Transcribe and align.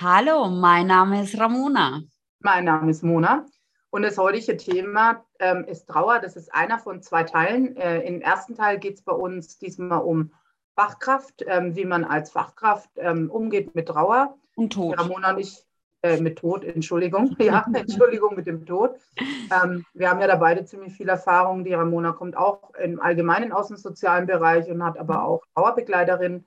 Hallo, 0.00 0.48
mein 0.48 0.86
Name 0.86 1.24
ist 1.24 1.36
Ramona. 1.40 2.02
Mein 2.38 2.66
Name 2.66 2.88
ist 2.88 3.02
Mona 3.02 3.44
und 3.90 4.02
das 4.02 4.16
heutige 4.16 4.56
Thema 4.56 5.24
ähm, 5.40 5.64
ist 5.64 5.88
Trauer. 5.88 6.20
Das 6.20 6.36
ist 6.36 6.54
einer 6.54 6.78
von 6.78 7.02
zwei 7.02 7.24
Teilen. 7.24 7.76
Äh, 7.76 8.02
Im 8.02 8.20
ersten 8.20 8.54
Teil 8.54 8.78
geht 8.78 8.94
es 8.94 9.02
bei 9.02 9.10
uns 9.10 9.58
diesmal 9.58 9.98
um 10.02 10.30
Fachkraft, 10.76 11.44
ähm, 11.48 11.74
wie 11.74 11.84
man 11.84 12.04
als 12.04 12.30
Fachkraft 12.30 12.88
ähm, 12.94 13.28
umgeht 13.28 13.74
mit 13.74 13.88
Trauer. 13.88 14.38
Und 14.54 14.74
Tod. 14.74 14.96
Ramona 14.96 15.32
und 15.32 15.40
ich 15.40 15.66
äh, 16.02 16.20
mit 16.20 16.38
Tod, 16.38 16.62
Entschuldigung. 16.62 17.34
Ja, 17.40 17.66
Entschuldigung 17.74 18.36
mit 18.36 18.46
dem 18.46 18.64
Tod. 18.66 18.94
Ähm, 19.18 19.84
wir 19.94 20.10
haben 20.10 20.20
ja 20.20 20.28
da 20.28 20.36
beide 20.36 20.64
ziemlich 20.64 20.92
viel 20.92 21.08
Erfahrung. 21.08 21.64
Die 21.64 21.74
Ramona 21.74 22.12
kommt 22.12 22.36
auch 22.36 22.72
im 22.76 23.00
Allgemeinen 23.00 23.50
aus 23.50 23.66
dem 23.66 23.76
sozialen 23.76 24.28
Bereich 24.28 24.70
und 24.70 24.84
hat 24.84 24.96
aber 24.96 25.24
auch 25.24 25.42
Trauerbegleiterin 25.56 26.44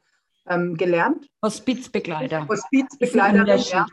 ähm, 0.52 0.78
gelernt. 0.78 1.28
Hospizbegleiter. 1.44 2.48
Hospizbegleiterin, 2.48 3.60
ja. 3.72 3.86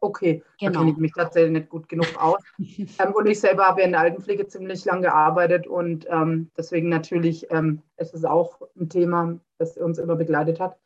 Okay, 0.00 0.42
genau. 0.58 0.72
da 0.72 0.78
kenne 0.80 0.90
ich 0.90 0.96
mich 0.96 1.12
tatsächlich 1.12 1.52
nicht 1.52 1.68
gut 1.68 1.88
genug 1.88 2.08
aus. 2.20 2.40
ähm, 2.58 3.12
und 3.14 3.26
ich 3.26 3.38
selber 3.38 3.66
habe 3.66 3.80
ja 3.80 3.86
in 3.86 3.92
der 3.92 4.00
Altenpflege 4.00 4.48
ziemlich 4.48 4.84
lange 4.84 5.02
gearbeitet 5.02 5.68
und 5.68 6.06
ähm, 6.10 6.50
deswegen 6.56 6.88
natürlich 6.88 7.46
ähm, 7.50 7.82
ist 7.96 8.12
es 8.12 8.24
auch 8.24 8.60
ein 8.76 8.88
Thema, 8.88 9.38
das 9.58 9.76
uns 9.76 9.98
immer 9.98 10.16
begleitet 10.16 10.58
hat. 10.58 10.76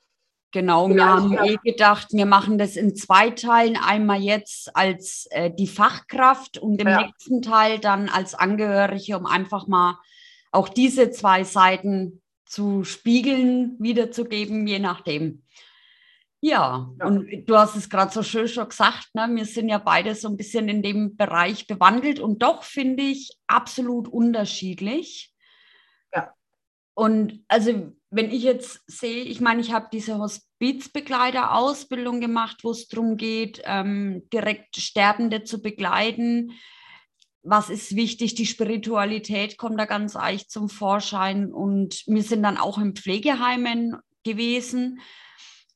Genau, 0.53 0.89
wir 0.89 1.05
haben 1.05 1.33
ja. 1.33 1.45
eh 1.45 1.57
gedacht, 1.65 2.09
wir 2.13 2.27
machen 2.27 2.57
das 2.59 2.77
in 2.77 2.95
zwei 2.95 3.31
Teilen. 3.31 3.77
Einmal 3.77 4.21
jetzt 4.21 4.75
als 4.77 5.27
äh, 5.31 5.51
die 5.51 5.67
Fachkraft 5.67 6.59
und 6.59 6.81
im 6.81 6.89
ja. 6.89 7.03
nächsten 7.03 7.43
Teil 7.43 7.79
dann 7.79 8.09
als 8.09 8.35
Angehörige, 8.35 9.19
um 9.19 9.27
einfach 9.27 9.67
mal 9.67 9.99
auch 10.53 10.69
diese 10.69 11.11
zwei 11.11 11.45
Seiten 11.45 12.23
zu 12.47 12.85
spiegeln, 12.85 13.77
wiederzugeben, 13.79 14.67
je 14.67 14.79
nachdem. 14.79 15.43
Ja, 16.41 16.93
ja. 16.99 17.07
und 17.07 17.47
du 17.47 17.57
hast 17.57 17.77
es 17.77 17.91
gerade 17.91 18.13
so 18.13 18.23
schön 18.23 18.47
schon 18.47 18.69
gesagt, 18.69 19.15
ne? 19.15 19.29
wir 19.33 19.47
sind 19.47 19.69
ja 19.69 19.79
beide 19.79 20.15
so 20.15 20.29
ein 20.29 20.37
bisschen 20.37 20.69
in 20.69 20.83
dem 20.83 21.17
Bereich 21.17 21.67
bewandelt 21.67 22.21
und 22.21 22.43
doch 22.43 22.63
finde 22.63 23.03
ich 23.03 23.37
absolut 23.47 24.07
unterschiedlich. 24.07 25.33
Ja. 26.15 26.35
Und 26.95 27.43
also 27.49 27.93
wenn 28.11 28.31
ich 28.31 28.43
jetzt 28.43 28.83
sehe, 28.87 29.25
ich 29.25 29.41
meine, 29.41 29.61
ich 29.61 29.73
habe 29.73 29.89
diese 29.93 30.19
Hospizbegleiter-Ausbildung 30.19 32.21
gemacht, 32.21 32.59
wo 32.63 32.71
es 32.71 32.89
darum 32.89 33.17
geht, 33.17 33.63
ähm, 33.65 34.29
direkt 34.33 34.77
Sterbende 34.77 35.45
zu 35.45 35.61
begleiten. 35.61 36.53
Was 37.49 37.71
ist 37.71 37.95
wichtig? 37.95 38.35
Die 38.35 38.45
Spiritualität 38.45 39.57
kommt 39.57 39.79
da 39.79 39.85
ganz 39.85 40.15
leicht 40.15 40.51
zum 40.51 40.69
Vorschein. 40.69 41.53
Und 41.53 42.03
wir 42.07 42.23
sind 42.25 42.43
dann 42.43 42.59
auch 42.59 42.79
in 42.79 42.97
Pflegeheimen 42.97 43.97
gewesen. 44.25 44.99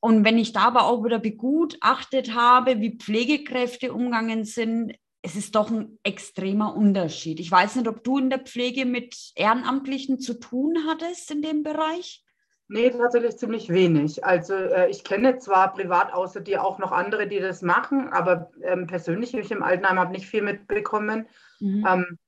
Und 0.01 0.25
wenn 0.25 0.37
ich 0.37 0.53
da 0.53 0.63
aber 0.63 0.87
auch 0.87 1.05
wieder 1.05 1.21
begutachtet 1.21 2.35
habe, 2.35 2.81
wie 2.81 2.97
Pflegekräfte 2.97 3.93
umgangen 3.93 4.45
sind, 4.45 4.95
es 5.23 5.37
ist 5.37 5.55
doch 5.55 5.71
ein 5.71 5.99
extremer 6.03 6.75
Unterschied. 6.75 7.39
Ich 7.39 7.53
weiß 7.53 7.77
nicht, 7.77 7.87
ob 7.87 8.03
du 8.03 8.19
in 8.19 8.31
der 8.31 8.41
Pflege 8.41 8.85
mit 8.85 9.15
Ehrenamtlichen 9.37 10.19
zu 10.19 10.41
tun 10.41 10.77
hattest 10.89 11.31
in 11.31 11.43
dem 11.43 11.63
Bereich. 11.63 12.25
Nee, 12.67 12.91
tatsächlich 12.91 13.37
ziemlich 13.37 13.69
wenig. 13.69 14.25
Also 14.25 14.55
äh, 14.55 14.89
ich 14.91 15.05
kenne 15.05 15.39
zwar 15.39 15.73
privat 15.73 16.13
außer 16.13 16.41
dir 16.41 16.65
auch 16.65 16.79
noch 16.79 16.93
andere, 16.93 17.29
die 17.29 17.41
das 17.41 17.63
machen, 17.63 18.09
aber 18.09 18.51
ähm, 18.63 18.87
persönlich 18.87 19.35
ich 19.35 19.51
im 19.51 19.63
Altenheim 19.63 19.99
habe 19.99 20.13
nicht 20.13 20.27
viel 20.27 20.43
mitbekommen. 20.43 21.27
Mhm. 21.61 21.87
Ähm, 21.89 22.19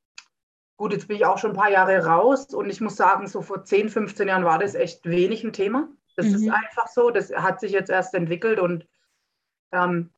gut, 0.77 0.93
jetzt 0.93 1.09
bin 1.09 1.17
ich 1.17 1.27
auch 1.27 1.39
schon 1.39 1.51
ein 1.51 1.57
paar 1.57 1.71
Jahre 1.71 2.05
raus 2.05 2.55
und 2.55 2.71
ich 2.71 2.81
muss 2.81 2.97
sagen, 2.97 3.27
so 3.27 3.43
vor 3.43 3.65
10, 3.65 3.89
15 3.89 4.29
Jahren 4.29 4.45
war 4.45 4.59
das 4.59 4.75
echt 4.75 5.05
wenig 5.07 5.45
ein 5.45 5.53
Thema. 5.53 5.89
Das 6.17 6.27
mhm. 6.27 6.35
ist 6.35 6.49
einfach 6.49 6.89
so, 6.89 7.11
das 7.11 7.33
hat 7.33 7.61
sich 7.61 7.73
jetzt 7.73 7.91
erst 7.91 8.15
entwickelt 8.15 8.59
und 8.61 8.87
ähm, 9.73 10.11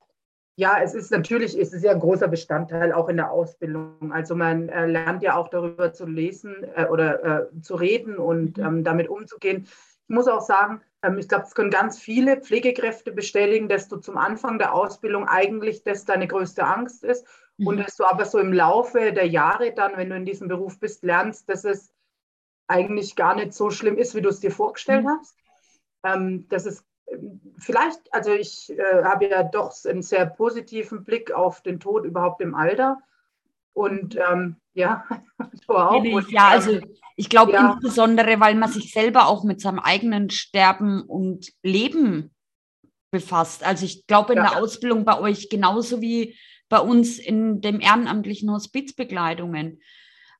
ja, 0.56 0.78
es 0.80 0.94
ist 0.94 1.10
natürlich, 1.10 1.58
es 1.58 1.72
ist 1.72 1.82
ja 1.82 1.92
ein 1.92 2.00
großer 2.00 2.28
Bestandteil 2.28 2.92
auch 2.92 3.08
in 3.08 3.16
der 3.16 3.32
Ausbildung. 3.32 4.12
Also 4.12 4.36
man 4.36 4.68
äh, 4.68 4.86
lernt 4.86 5.22
ja 5.22 5.36
auch 5.36 5.48
darüber 5.48 5.92
zu 5.92 6.06
lesen 6.06 6.64
äh, 6.76 6.86
oder 6.86 7.50
äh, 7.52 7.60
zu 7.60 7.74
reden 7.74 8.18
und 8.18 8.58
mhm. 8.58 8.64
ähm, 8.64 8.84
damit 8.84 9.08
umzugehen. 9.08 9.64
Ich 9.64 10.14
muss 10.14 10.28
auch 10.28 10.42
sagen, 10.42 10.80
ähm, 11.02 11.18
ich 11.18 11.28
glaube, 11.28 11.44
es 11.44 11.54
können 11.54 11.70
ganz 11.70 11.98
viele 11.98 12.40
Pflegekräfte 12.40 13.10
bestätigen, 13.10 13.68
dass 13.68 13.88
du 13.88 13.96
zum 13.96 14.16
Anfang 14.16 14.58
der 14.58 14.74
Ausbildung 14.74 15.26
eigentlich 15.26 15.82
das 15.82 16.04
deine 16.04 16.28
größte 16.28 16.64
Angst 16.64 17.02
ist 17.02 17.26
mhm. 17.58 17.66
und 17.66 17.76
dass 17.78 17.96
du 17.96 18.04
aber 18.04 18.24
so 18.24 18.38
im 18.38 18.52
Laufe 18.52 19.12
der 19.12 19.26
Jahre 19.26 19.72
dann, 19.72 19.96
wenn 19.96 20.10
du 20.10 20.16
in 20.16 20.24
diesem 20.24 20.48
Beruf 20.48 20.78
bist, 20.78 21.02
lernst, 21.02 21.48
dass 21.48 21.64
es 21.64 21.92
eigentlich 22.66 23.16
gar 23.16 23.34
nicht 23.34 23.52
so 23.52 23.70
schlimm 23.70 23.98
ist, 23.98 24.14
wie 24.14 24.22
du 24.22 24.30
es 24.30 24.40
dir 24.40 24.50
vorgestellt 24.50 25.04
mhm. 25.04 25.10
hast. 25.18 25.36
Ähm, 26.04 26.48
dass 26.48 26.66
es 26.66 26.84
vielleicht, 27.58 28.00
also 28.12 28.32
ich 28.32 28.70
äh, 28.70 29.04
habe 29.04 29.28
ja 29.28 29.42
doch 29.42 29.72
einen 29.84 30.02
sehr 30.02 30.26
positiven 30.26 31.04
Blick 31.04 31.32
auf 31.32 31.62
den 31.62 31.80
Tod 31.80 32.04
überhaupt 32.04 32.40
im 32.40 32.54
Alter. 32.54 32.98
Und 33.72 34.16
ähm, 34.16 34.56
ja, 34.74 35.04
du 35.66 35.74
auch. 35.74 36.02
Und, 36.02 36.30
ja, 36.30 36.48
also 36.48 36.72
ähm, 36.72 36.94
ich 37.16 37.28
glaube 37.28 37.52
ja. 37.52 37.72
insbesondere, 37.72 38.40
weil 38.40 38.54
man 38.54 38.70
sich 38.70 38.92
selber 38.92 39.26
auch 39.26 39.44
mit 39.44 39.60
seinem 39.60 39.78
eigenen 39.78 40.30
Sterben 40.30 41.02
und 41.02 41.52
Leben 41.62 42.34
befasst. 43.10 43.64
Also 43.64 43.84
ich 43.84 44.06
glaube 44.06 44.32
in 44.32 44.38
ja. 44.38 44.50
der 44.50 44.62
Ausbildung 44.62 45.04
bei 45.04 45.18
euch 45.18 45.48
genauso 45.48 46.00
wie 46.00 46.36
bei 46.74 46.80
uns 46.80 47.20
in 47.20 47.60
dem 47.60 47.78
ehrenamtlichen 47.78 48.50
Hospizbegleitungen. 48.50 49.80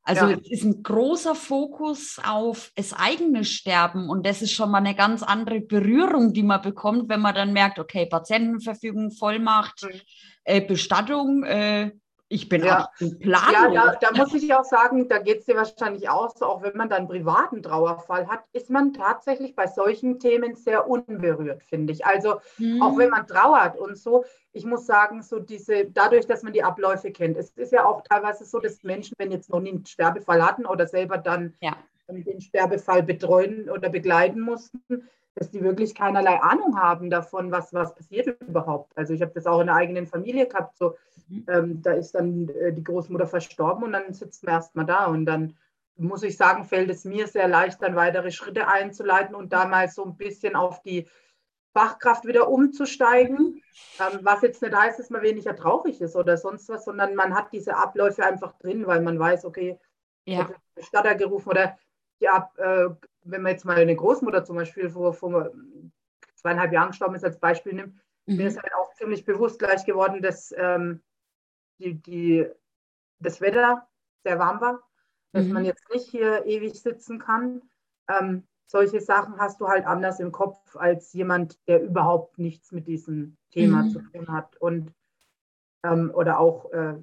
Also 0.02 0.26
ja. 0.26 0.36
es 0.36 0.50
ist 0.50 0.64
ein 0.64 0.82
großer 0.82 1.36
Fokus 1.36 2.20
auf 2.24 2.72
das 2.74 2.92
eigene 2.92 3.44
Sterben 3.44 4.10
und 4.10 4.26
das 4.26 4.42
ist 4.42 4.50
schon 4.50 4.72
mal 4.72 4.78
eine 4.78 4.96
ganz 4.96 5.22
andere 5.22 5.60
Berührung, 5.60 6.32
die 6.32 6.42
man 6.42 6.60
bekommt, 6.60 7.08
wenn 7.08 7.20
man 7.20 7.36
dann 7.36 7.52
merkt, 7.52 7.78
okay, 7.78 8.06
Patientenverfügung, 8.06 9.12
Vollmacht, 9.12 9.84
mhm. 9.84 10.00
äh, 10.42 10.60
Bestattung, 10.60 11.44
äh, 11.44 11.92
ich 12.34 12.48
bin 12.48 12.64
ja. 12.64 12.78
absolut 12.78 13.20
planlos. 13.20 13.74
Ja, 13.74 13.96
da, 14.00 14.10
da, 14.10 14.16
muss 14.16 14.34
ich 14.34 14.52
auch 14.52 14.64
sagen, 14.64 15.08
da 15.08 15.18
geht 15.18 15.40
es 15.40 15.44
dir 15.44 15.54
wahrscheinlich 15.54 16.08
auch 16.08 16.34
so, 16.36 16.46
auch 16.46 16.62
wenn 16.62 16.76
man 16.76 16.88
dann 16.88 16.98
einen 16.98 17.08
privaten 17.08 17.62
Trauerfall 17.62 18.26
hat, 18.26 18.40
ist 18.52 18.70
man 18.70 18.92
tatsächlich 18.92 19.54
bei 19.54 19.68
solchen 19.68 20.18
Themen 20.18 20.56
sehr 20.56 20.88
unberührt, 20.88 21.62
finde 21.62 21.92
ich. 21.92 22.04
Also 22.04 22.40
hm. 22.56 22.82
auch 22.82 22.98
wenn 22.98 23.10
man 23.10 23.26
trauert 23.28 23.78
und 23.78 23.96
so, 23.96 24.24
ich 24.52 24.64
muss 24.64 24.84
sagen, 24.84 25.22
so 25.22 25.38
diese, 25.38 25.84
dadurch, 25.86 26.26
dass 26.26 26.42
man 26.42 26.52
die 26.52 26.64
Abläufe 26.64 27.12
kennt, 27.12 27.36
es 27.36 27.50
ist 27.50 27.72
ja 27.72 27.84
auch 27.84 28.02
teilweise 28.02 28.44
so, 28.44 28.58
dass 28.58 28.82
Menschen, 28.82 29.14
wenn 29.18 29.30
jetzt 29.30 29.50
noch 29.50 29.60
nie 29.60 29.70
einen 29.70 29.86
Sterbefall 29.86 30.44
hatten 30.44 30.66
oder 30.66 30.88
selber 30.88 31.18
dann 31.18 31.54
ja. 31.60 31.76
den 32.08 32.40
Sterbefall 32.40 33.04
betreuen 33.04 33.70
oder 33.70 33.90
begleiten 33.90 34.40
mussten, 34.40 35.08
dass 35.34 35.50
die 35.50 35.62
wirklich 35.62 35.94
keinerlei 35.94 36.40
Ahnung 36.40 36.78
haben 36.78 37.10
davon, 37.10 37.50
was, 37.50 37.72
was 37.72 37.94
passiert 37.94 38.40
überhaupt. 38.40 38.96
Also 38.96 39.14
ich 39.14 39.22
habe 39.22 39.32
das 39.34 39.46
auch 39.46 39.60
in 39.60 39.66
der 39.66 39.76
eigenen 39.76 40.06
Familie 40.06 40.46
gehabt, 40.46 40.76
so 40.76 40.96
mhm. 41.28 41.46
ähm, 41.48 41.82
da 41.82 41.92
ist 41.92 42.14
dann 42.14 42.48
äh, 42.48 42.72
die 42.72 42.84
Großmutter 42.84 43.26
verstorben 43.26 43.84
und 43.84 43.92
dann 43.92 44.12
sitzt 44.12 44.44
man 44.44 44.54
erstmal 44.54 44.86
da 44.86 45.06
und 45.06 45.26
dann 45.26 45.56
muss 45.96 46.22
ich 46.22 46.36
sagen, 46.36 46.64
fällt 46.64 46.90
es 46.90 47.04
mir 47.04 47.26
sehr 47.26 47.48
leicht, 47.48 47.80
dann 47.82 47.94
weitere 47.94 48.32
Schritte 48.32 48.66
einzuleiten 48.66 49.34
und 49.34 49.52
da 49.52 49.66
mal 49.66 49.88
so 49.88 50.04
ein 50.04 50.16
bisschen 50.16 50.56
auf 50.56 50.82
die 50.82 51.06
Fachkraft 51.72 52.24
wieder 52.24 52.48
umzusteigen, 52.48 53.36
mhm. 53.36 53.62
ähm, 54.00 54.20
was 54.22 54.42
jetzt 54.42 54.62
nicht 54.62 54.74
heißt, 54.74 54.98
dass 54.98 55.10
man 55.10 55.22
weniger 55.22 55.56
traurig 55.56 56.00
ist 56.00 56.14
oder 56.14 56.36
sonst 56.36 56.68
was, 56.68 56.84
sondern 56.84 57.16
man 57.16 57.34
hat 57.34 57.52
diese 57.52 57.76
Abläufe 57.76 58.24
einfach 58.24 58.56
drin, 58.58 58.86
weil 58.86 59.00
man 59.00 59.18
weiß, 59.18 59.44
okay, 59.44 59.78
ja. 60.26 60.48
Bestatter 60.74 61.14
gerufen 61.16 61.50
oder 61.50 61.76
ja, 62.18 62.50
äh, 62.56 62.88
wenn 63.24 63.42
man 63.42 63.52
jetzt 63.52 63.64
mal 63.64 63.76
eine 63.76 63.96
Großmutter 63.96 64.44
zum 64.44 64.56
Beispiel 64.56 64.90
vor, 64.90 65.12
vor 65.14 65.50
zweieinhalb 66.36 66.72
Jahren 66.72 66.90
gestorben 66.90 67.14
ist, 67.14 67.24
als 67.24 67.38
Beispiel 67.38 67.74
nimmt, 67.74 67.94
mhm. 68.26 68.36
mir 68.36 68.46
ist 68.46 68.62
halt 68.62 68.72
auch 68.74 68.92
ziemlich 68.94 69.24
bewusst 69.24 69.58
gleich 69.58 69.84
geworden, 69.84 70.22
dass 70.22 70.54
ähm, 70.56 71.02
die, 71.78 71.94
die, 71.94 72.46
das 73.18 73.40
Wetter 73.40 73.88
sehr 74.22 74.38
warm 74.38 74.60
war, 74.60 74.82
dass 75.32 75.46
mhm. 75.46 75.52
man 75.52 75.64
jetzt 75.64 75.88
nicht 75.92 76.06
hier 76.06 76.44
ewig 76.46 76.80
sitzen 76.80 77.18
kann. 77.18 77.62
Ähm, 78.08 78.46
solche 78.66 79.00
Sachen 79.00 79.38
hast 79.38 79.60
du 79.60 79.68
halt 79.68 79.86
anders 79.86 80.20
im 80.20 80.32
Kopf 80.32 80.76
als 80.76 81.12
jemand, 81.12 81.58
der 81.68 81.82
überhaupt 81.82 82.38
nichts 82.38 82.72
mit 82.72 82.86
diesem 82.86 83.36
Thema 83.50 83.82
mhm. 83.82 83.90
zu 83.90 84.00
tun 84.00 84.28
hat. 84.28 84.56
Und 84.58 84.92
oder 85.84 86.40
auch, 86.40 86.70
äh, 86.72 86.94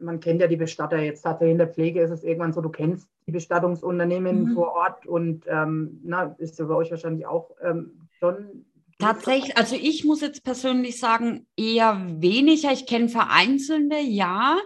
man 0.00 0.20
kennt 0.20 0.40
ja 0.40 0.46
die 0.46 0.56
Bestatter 0.56 0.98
jetzt 0.98 1.22
tatsächlich 1.22 1.52
in 1.52 1.58
der 1.58 1.68
Pflege 1.68 2.00
ist 2.00 2.10
es 2.10 2.24
irgendwann 2.24 2.52
so, 2.52 2.60
du 2.60 2.70
kennst 2.70 3.08
die 3.26 3.32
Bestattungsunternehmen 3.32 4.44
mhm. 4.44 4.54
vor 4.54 4.72
Ort 4.72 5.06
und 5.06 5.44
ähm, 5.48 6.00
na, 6.02 6.34
ist 6.38 6.58
ja 6.58 6.64
bei 6.64 6.74
euch 6.74 6.90
wahrscheinlich 6.90 7.26
auch 7.26 7.50
ähm, 7.62 8.08
schon. 8.18 8.64
Tatsächlich, 8.98 9.56
also 9.56 9.74
ich 9.74 10.04
muss 10.04 10.20
jetzt 10.20 10.44
persönlich 10.44 10.98
sagen, 10.98 11.46
eher 11.56 12.00
weniger. 12.06 12.72
Ich 12.72 12.86
kenne 12.86 13.08
vereinzelte, 13.08 13.96
ja, 13.98 14.58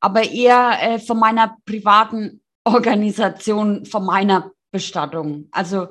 aber 0.00 0.30
eher 0.30 0.72
äh, 0.82 0.98
von 0.98 1.18
meiner 1.18 1.56
privaten 1.64 2.42
Organisation, 2.64 3.86
von 3.86 4.04
meiner 4.04 4.52
Bestattung. 4.70 5.48
Also 5.50 5.88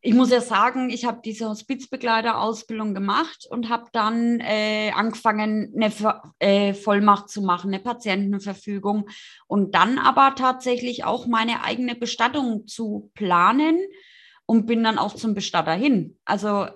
ich 0.00 0.14
muss 0.14 0.30
ja 0.30 0.40
sagen, 0.40 0.90
ich 0.90 1.04
habe 1.04 1.20
diese 1.24 1.48
Hospizbegleiterausbildung 1.48 2.94
gemacht 2.94 3.46
und 3.50 3.68
habe 3.68 3.86
dann 3.92 4.38
äh, 4.40 4.92
angefangen, 4.94 5.72
eine 5.74 5.92
äh, 6.38 6.74
Vollmacht 6.74 7.28
zu 7.28 7.42
machen, 7.42 7.72
eine 7.72 7.82
Patientenverfügung 7.82 9.08
und 9.48 9.74
dann 9.74 9.98
aber 9.98 10.34
tatsächlich 10.36 11.04
auch 11.04 11.26
meine 11.26 11.64
eigene 11.64 11.96
Bestattung 11.96 12.68
zu 12.68 13.10
planen 13.14 13.78
und 14.46 14.66
bin 14.66 14.84
dann 14.84 14.98
auch 14.98 15.14
zum 15.14 15.34
Bestatter 15.34 15.74
hin. 15.74 16.16
Also 16.24 16.66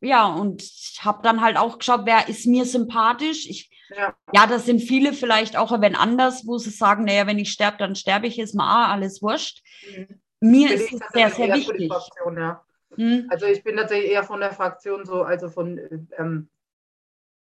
ja, 0.00 0.26
und 0.26 0.62
ich 0.62 1.00
habe 1.02 1.22
dann 1.22 1.40
halt 1.40 1.56
auch 1.56 1.78
geschaut, 1.78 2.02
wer 2.04 2.28
ist 2.28 2.46
mir 2.46 2.64
sympathisch. 2.64 3.48
Ich, 3.48 3.70
ja. 3.96 4.14
ja, 4.32 4.46
das 4.46 4.66
sind 4.66 4.80
viele 4.80 5.12
vielleicht 5.12 5.56
auch 5.56 5.80
wenn 5.80 5.94
anders, 5.94 6.46
wo 6.46 6.58
sie 6.58 6.70
sagen, 6.70 7.04
naja, 7.04 7.26
wenn 7.26 7.38
ich 7.38 7.52
sterbe, 7.52 7.78
dann 7.78 7.94
sterbe 7.94 8.26
ich, 8.26 8.38
ist 8.38 8.54
mal 8.54 8.90
alles 8.92 9.22
wurscht. 9.22 9.62
Mhm. 9.96 10.20
Mir 10.50 10.72
ist 10.72 10.92
es 10.92 11.00
sehr, 11.12 11.30
sehr 11.30 11.54
wichtig. 11.54 11.88
Fraktion, 11.88 12.38
ja. 12.38 12.64
hm? 12.94 13.26
Also 13.30 13.46
ich 13.46 13.62
bin 13.62 13.76
tatsächlich 13.76 14.10
eher 14.10 14.24
von 14.24 14.40
der 14.40 14.52
Fraktion 14.52 15.04
so, 15.04 15.22
also 15.22 15.48
von, 15.48 16.08
ähm, 16.18 16.48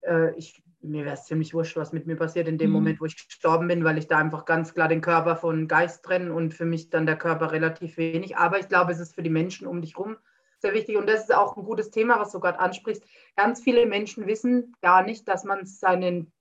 äh, 0.01 0.35
ich, 0.35 0.63
mir 0.81 1.05
wäre 1.05 1.15
es 1.15 1.25
ziemlich 1.25 1.53
wurscht, 1.53 1.77
was 1.77 1.93
mit 1.93 2.07
mir 2.07 2.15
passiert 2.15 2.47
in 2.47 2.57
dem 2.57 2.69
mhm. 2.69 2.75
Moment, 2.75 3.01
wo 3.01 3.05
ich 3.05 3.15
gestorben 3.15 3.67
bin, 3.67 3.83
weil 3.83 3.97
ich 3.97 4.07
da 4.07 4.17
einfach 4.17 4.45
ganz 4.45 4.73
klar 4.73 4.87
den 4.87 5.01
Körper 5.01 5.35
von 5.35 5.67
Geist 5.67 6.03
trenne 6.03 6.33
und 6.33 6.53
für 6.53 6.65
mich 6.65 6.89
dann 6.89 7.05
der 7.05 7.17
Körper 7.17 7.51
relativ 7.51 7.97
wenig. 7.97 8.37
Aber 8.37 8.59
ich 8.59 8.67
glaube, 8.67 8.91
es 8.91 8.99
ist 8.99 9.15
für 9.15 9.23
die 9.23 9.29
Menschen 9.29 9.67
um 9.67 9.81
dich 9.81 9.97
rum 9.97 10.17
sehr 10.61 10.73
wichtig. 10.73 10.97
Und 10.97 11.07
das 11.07 11.21
ist 11.21 11.33
auch 11.33 11.57
ein 11.57 11.65
gutes 11.65 11.91
Thema, 11.91 12.19
was 12.19 12.31
du 12.31 12.39
gerade 12.39 12.59
ansprichst. 12.59 13.03
Ganz 13.35 13.61
viele 13.61 13.85
Menschen 13.85 14.27
wissen 14.27 14.75
gar 14.81 15.03
nicht, 15.03 15.27
dass 15.27 15.43
man 15.43 15.65
seinen, 15.65 16.31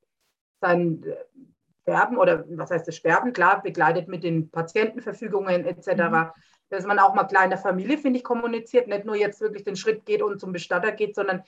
sein 0.61 1.03
äh, 1.05 1.17
Sterben 1.91 2.19
oder 2.19 2.45
was 2.51 2.71
heißt 2.71 2.87
das 2.87 2.97
Sterben, 2.97 3.33
klar, 3.33 3.63
begleitet 3.63 4.09
mit 4.09 4.23
den 4.23 4.51
Patientenverfügungen 4.51 5.65
etc. 5.65 5.89
Mhm. 5.89 6.27
Dass 6.69 6.87
man 6.87 6.99
auch 6.99 7.15
mal 7.15 7.25
klar 7.25 7.45
in 7.45 7.51
der 7.51 7.59
Familie, 7.59 7.99
finde 7.99 8.19
ich, 8.19 8.25
kommuniziert, 8.25 8.87
nicht 8.87 9.05
nur 9.05 9.17
jetzt 9.17 9.41
wirklich 9.41 9.65
den 9.65 9.77
Schritt 9.77 10.07
geht 10.07 10.23
und 10.23 10.41
zum 10.41 10.53
Bestatter 10.53 10.93
geht, 10.93 11.17
sondern 11.17 11.43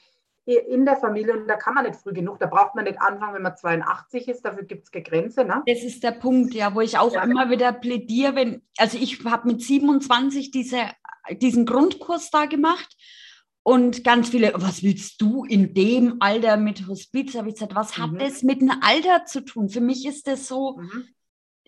in 0.44 0.84
der 0.84 0.96
Familie 0.96 1.34
und 1.34 1.46
da 1.46 1.54
kann 1.54 1.74
man 1.74 1.84
nicht 1.84 1.94
früh 1.94 2.12
genug, 2.12 2.40
da 2.40 2.46
braucht 2.46 2.74
man 2.74 2.84
nicht 2.84 3.00
anfangen, 3.00 3.34
wenn 3.34 3.42
man 3.42 3.56
82 3.56 4.26
ist, 4.26 4.44
dafür 4.44 4.64
gibt 4.64 4.82
es 4.82 5.04
Grenze. 5.04 5.44
Ne? 5.44 5.62
Das 5.66 5.84
ist 5.84 6.02
der 6.02 6.10
Punkt, 6.10 6.52
ja, 6.52 6.74
wo 6.74 6.80
ich 6.80 6.98
auch 6.98 7.14
ja. 7.14 7.22
immer 7.22 7.48
wieder 7.48 7.72
plädiere, 7.72 8.34
wenn, 8.34 8.62
also 8.76 8.98
ich 8.98 9.24
habe 9.24 9.46
mit 9.46 9.62
27 9.62 10.50
diese 10.50 10.78
diesen 11.30 11.66
Grundkurs 11.66 12.30
da 12.30 12.46
gemacht 12.46 12.96
und 13.64 14.02
ganz 14.02 14.30
viele, 14.30 14.52
was 14.56 14.82
willst 14.82 15.20
du 15.20 15.44
in 15.44 15.72
dem 15.72 16.16
Alter 16.20 16.56
mit 16.56 16.88
Hospiz? 16.88 17.36
Habe 17.36 17.48
ich 17.48 17.54
gesagt, 17.54 17.74
was 17.74 17.96
hat 17.96 18.12
mhm. 18.12 18.18
das 18.18 18.42
mit 18.42 18.60
einem 18.60 18.80
Alter 18.80 19.24
zu 19.24 19.44
tun? 19.44 19.68
Für 19.68 19.80
mich 19.80 20.04
ist 20.04 20.26
das 20.26 20.48
so, 20.48 20.78
mhm. 20.78 21.08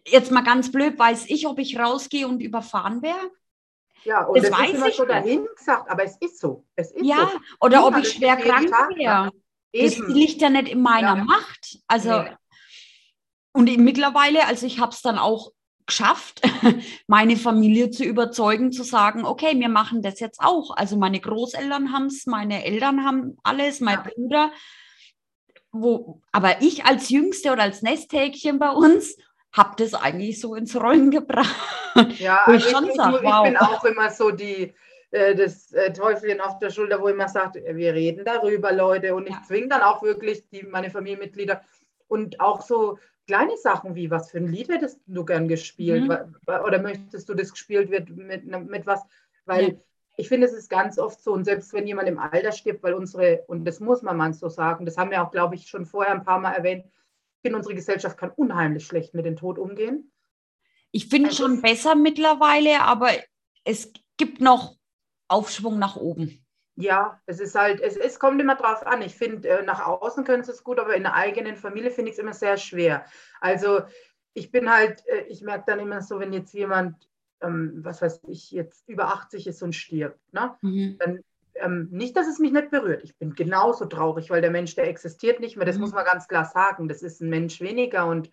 jetzt 0.06 0.32
mal 0.32 0.43
ganz 0.43 0.73
blöd, 0.73 0.99
weiß 0.99 1.26
ich, 1.29 1.46
ob 1.46 1.58
ich 1.58 1.79
rausgehe 1.79 2.26
und 2.26 2.41
überfahren 2.41 3.00
wäre? 3.02 3.31
Ja, 4.02 4.25
und 4.25 4.37
das, 4.37 4.50
das 4.50 4.58
weiß 4.58 4.88
ich 4.88 4.96
so 4.96 5.05
dahin 5.05 5.46
gesagt, 5.56 5.88
aber 5.88 6.05
es 6.05 6.17
ist 6.19 6.41
so. 6.41 6.67
Es 6.75 6.91
ist 6.91 7.05
ja, 7.05 7.31
so. 7.32 7.38
oder 7.61 7.79
Niemand 7.79 7.96
ob 7.96 8.02
ich 8.02 8.12
schwer 8.12 8.37
krank 8.37 8.70
wäre. 8.96 9.31
Das 9.73 9.99
liegt 10.08 10.41
ja 10.41 10.50
nicht 10.50 10.69
in 10.69 10.82
meiner 10.82 11.17
ja. 11.17 11.25
Macht. 11.25 11.79
Also, 11.87 12.23
nee. 12.23 12.37
und 13.52 13.76
mittlerweile, 13.79 14.46
also 14.46 14.67
ich 14.67 14.79
habe 14.79 14.93
es 14.93 15.00
dann 15.00 15.19
auch 15.19 15.52
geschafft, 15.86 16.40
meine 17.06 17.36
Familie 17.36 17.90
zu 17.90 18.04
überzeugen, 18.04 18.72
zu 18.72 18.82
sagen, 18.82 19.25
okay, 19.25 19.58
wir 19.58 19.69
machen 19.69 20.02
das 20.02 20.20
jetzt 20.20 20.40
auch. 20.40 20.76
Also 20.76 20.96
meine 20.96 21.20
Großeltern 21.20 21.92
haben 21.92 22.06
es, 22.06 22.26
meine 22.26 22.64
Eltern 22.64 23.04
haben 23.04 23.36
alles, 23.42 23.81
mein 23.81 23.98
ja. 23.98 24.04
Bruder. 24.14 24.52
Wo, 25.72 26.20
aber 26.32 26.62
ich 26.62 26.84
als 26.84 27.10
Jüngste 27.10 27.52
oder 27.52 27.62
als 27.62 27.82
Nesthäkchen 27.82 28.58
bei 28.58 28.70
uns 28.70 29.16
habe 29.52 29.75
das 29.76 29.94
eigentlich 29.94 30.40
so 30.40 30.54
ins 30.54 30.75
Rollen 30.75 31.10
gebracht. 31.10 31.54
Ja, 32.19 32.40
also 32.44 32.66
ich, 32.66 32.72
schon 32.72 32.88
ich, 32.88 32.94
sag, 32.94 33.14
ich 33.14 33.22
wow. 33.22 33.44
bin 33.44 33.56
auch 33.56 33.84
immer 33.84 34.10
so 34.10 34.31
die, 34.31 34.75
äh, 35.10 35.34
das 35.36 35.72
äh, 35.72 35.92
Teufelchen 35.92 36.40
auf 36.40 36.58
der 36.58 36.70
Schulter, 36.70 37.00
wo 37.00 37.06
immer 37.06 37.28
sagt, 37.28 37.54
wir 37.54 37.94
reden 37.94 38.25
darüber, 38.25 38.72
Leute. 38.72 39.14
Und 39.14 39.28
ich 39.28 39.34
ja. 39.34 39.42
zwinge 39.46 39.69
dann 39.69 39.82
auch 39.82 40.02
wirklich 40.02 40.48
die, 40.50 40.64
meine 40.64 40.90
Familienmitglieder 40.90 41.62
und 42.08 42.40
auch 42.40 42.62
so 42.62 42.98
kleine 43.26 43.56
Sachen 43.56 43.94
wie, 43.94 44.11
was 44.11 44.31
für 44.31 44.38
ein 44.38 44.49
Lied 44.49 44.69
hättest 44.69 45.00
du 45.06 45.25
gern 45.25 45.49
gespielt? 45.49 46.05
Mhm. 46.05 46.35
Oder 46.47 46.81
möchtest 46.81 47.29
du, 47.29 47.35
das 47.35 47.50
gespielt 47.50 47.91
wird 47.91 48.11
mit, 48.11 48.44
mit 48.44 48.87
was? 48.87 49.03
Weil 49.44 49.69
ja. 49.69 49.75
ich 50.17 50.29
finde, 50.29 50.47
es 50.47 50.53
ist 50.53 50.71
ganz 50.71 50.99
oft 50.99 51.21
so, 51.21 51.32
und 51.32 51.44
selbst 51.44 51.73
wenn 51.73 51.87
jemand 51.87 52.09
im 52.09 52.19
Alter 52.19 52.53
stirbt, 52.53 52.82
weil 52.82 52.94
unsere, 52.94 53.44
und 53.47 53.65
das 53.65 53.81
muss 53.81 54.03
man 54.03 54.17
mal 54.17 54.32
so 54.32 54.49
sagen, 54.49 54.87
das 54.87 54.97
haben 54.97 55.11
wir 55.11 55.23
auch, 55.23 55.31
glaube 55.31 55.55
ich, 55.55 55.67
schon 55.67 55.87
vorher 55.87 56.15
ein 56.15 56.25
paar 56.25 56.41
Mal 56.41 56.53
erwähnt, 56.53 56.85
ich 56.87 57.43
finde, 57.43 57.59
unsere 57.59 57.75
Gesellschaft 57.75 58.17
kann 58.17 58.31
unheimlich 58.31 58.87
schlecht 58.87 59.12
mit 59.12 59.27
dem 59.27 59.37
Tod 59.37 59.59
umgehen. 59.59 60.11
Ich 60.93 61.09
finde 61.09 61.29
es 61.29 61.41
also, 61.41 61.44
schon 61.44 61.61
besser 61.61 61.94
mittlerweile, 61.94 62.81
aber 62.81 63.11
es 63.65 63.93
gibt 64.17 64.41
noch 64.41 64.77
Aufschwung 65.29 65.79
nach 65.79 65.97
oben. 65.97 66.44
Ja, 66.76 67.21
es 67.26 67.38
ist 67.38 67.55
halt, 67.55 67.81
es, 67.81 67.97
es 67.97 68.19
kommt 68.19 68.41
immer 68.41 68.56
drauf 68.56 68.85
an. 68.87 69.00
Ich 69.03 69.15
finde, 69.15 69.49
äh, 69.49 69.62
nach 69.65 69.87
außen 69.87 70.25
können 70.25 70.43
sie 70.43 70.50
es 70.50 70.65
gut, 70.65 70.81
aber 70.81 70.97
in 70.97 71.05
der 71.05 71.15
eigenen 71.15 71.56
Familie 71.56 71.91
finde 71.91 72.11
ich 72.11 72.17
es 72.17 72.23
immer 72.23 72.35
sehr 72.35 72.56
schwer. 72.56 73.05
Also 73.41 73.82
ich 74.32 74.50
bin 74.50 74.73
halt, 74.73 75.06
äh, 75.06 75.23
ich 75.29 75.43
merke 75.43 75.65
dann 75.67 75.79
immer 75.79 76.03
so, 76.03 76.19
wenn 76.19 76.32
jetzt 76.32 76.53
jemand, 76.53 77.09
ähm, 77.41 77.79
was 77.85 78.03
weiß 78.03 78.23
ich, 78.26 78.50
jetzt 78.50 78.88
über 78.88 79.09
80 79.09 79.47
ist 79.47 79.62
und 79.62 79.75
stirbt, 79.75 80.19
ne? 80.32 80.56
Mhm. 80.62 80.97
dann 80.99 81.21
ähm, 81.56 81.88
nicht, 81.93 82.17
dass 82.17 82.26
es 82.26 82.41
mich 82.41 82.53
nicht 82.53 82.71
berührt. 82.71 83.05
Ich 83.05 83.17
bin 83.17 83.35
genauso 83.35 83.85
traurig, 83.87 84.31
weil 84.31 84.41
der 84.41 84.50
Mensch, 84.50 84.75
der 84.75 84.88
existiert 84.88 85.38
nicht 85.38 85.56
mehr. 85.56 85.67
Das 85.67 85.77
mhm. 85.77 85.82
muss 85.82 85.93
man 85.93 86.05
ganz 86.05 86.27
klar 86.27 86.44
sagen. 86.44 86.88
Das 86.88 87.03
ist 87.03 87.20
ein 87.20 87.31
Mensch 87.31 87.61
weniger 87.61 88.06
und 88.06 88.31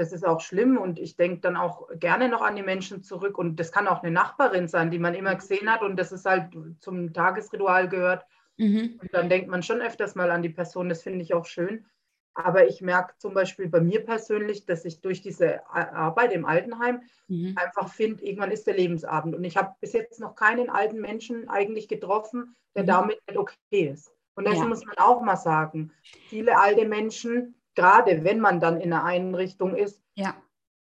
das 0.00 0.12
ist 0.12 0.26
auch 0.26 0.40
schlimm 0.40 0.78
und 0.78 0.98
ich 0.98 1.16
denke 1.16 1.40
dann 1.40 1.56
auch 1.56 1.86
gerne 1.98 2.30
noch 2.30 2.40
an 2.40 2.56
die 2.56 2.62
Menschen 2.62 3.02
zurück 3.02 3.36
und 3.36 3.60
das 3.60 3.70
kann 3.70 3.86
auch 3.86 4.02
eine 4.02 4.10
Nachbarin 4.10 4.66
sein, 4.66 4.90
die 4.90 4.98
man 4.98 5.14
immer 5.14 5.34
gesehen 5.34 5.70
hat 5.70 5.82
und 5.82 5.96
das 5.96 6.10
ist 6.10 6.24
halt 6.24 6.56
zum 6.80 7.12
Tagesritual 7.12 7.86
gehört. 7.86 8.24
Mhm. 8.56 8.98
Und 9.02 9.12
dann 9.12 9.28
denkt 9.28 9.48
man 9.48 9.62
schon 9.62 9.82
öfters 9.82 10.14
mal 10.14 10.30
an 10.30 10.42
die 10.42 10.48
Person, 10.48 10.88
das 10.88 11.02
finde 11.02 11.20
ich 11.20 11.34
auch 11.34 11.44
schön. 11.44 11.84
Aber 12.32 12.66
ich 12.66 12.80
merke 12.80 13.12
zum 13.18 13.34
Beispiel 13.34 13.68
bei 13.68 13.82
mir 13.82 14.02
persönlich, 14.02 14.64
dass 14.64 14.86
ich 14.86 15.02
durch 15.02 15.20
diese 15.20 15.68
Arbeit 15.68 16.32
im 16.32 16.46
Altenheim 16.46 17.02
mhm. 17.28 17.54
einfach 17.56 17.92
finde, 17.92 18.24
irgendwann 18.24 18.52
ist 18.52 18.66
der 18.66 18.76
Lebensabend. 18.76 19.34
Und 19.34 19.44
ich 19.44 19.58
habe 19.58 19.74
bis 19.80 19.92
jetzt 19.92 20.18
noch 20.18 20.34
keinen 20.34 20.70
alten 20.70 21.00
Menschen 21.00 21.50
eigentlich 21.50 21.88
getroffen, 21.88 22.56
der 22.74 22.84
mhm. 22.84 22.86
damit 22.86 23.20
nicht 23.28 23.38
okay 23.38 23.90
ist. 23.92 24.10
Und 24.34 24.46
das 24.46 24.56
ja. 24.56 24.64
muss 24.64 24.82
man 24.86 24.96
auch 24.96 25.20
mal 25.20 25.36
sagen. 25.36 25.92
Viele 26.28 26.58
alte 26.58 26.88
Menschen 26.88 27.59
gerade 27.80 28.24
wenn 28.24 28.40
man 28.40 28.60
dann 28.60 28.80
in 28.80 28.92
einer 28.92 29.04
Einrichtung 29.04 29.74
ist, 29.74 30.02
ja. 30.14 30.36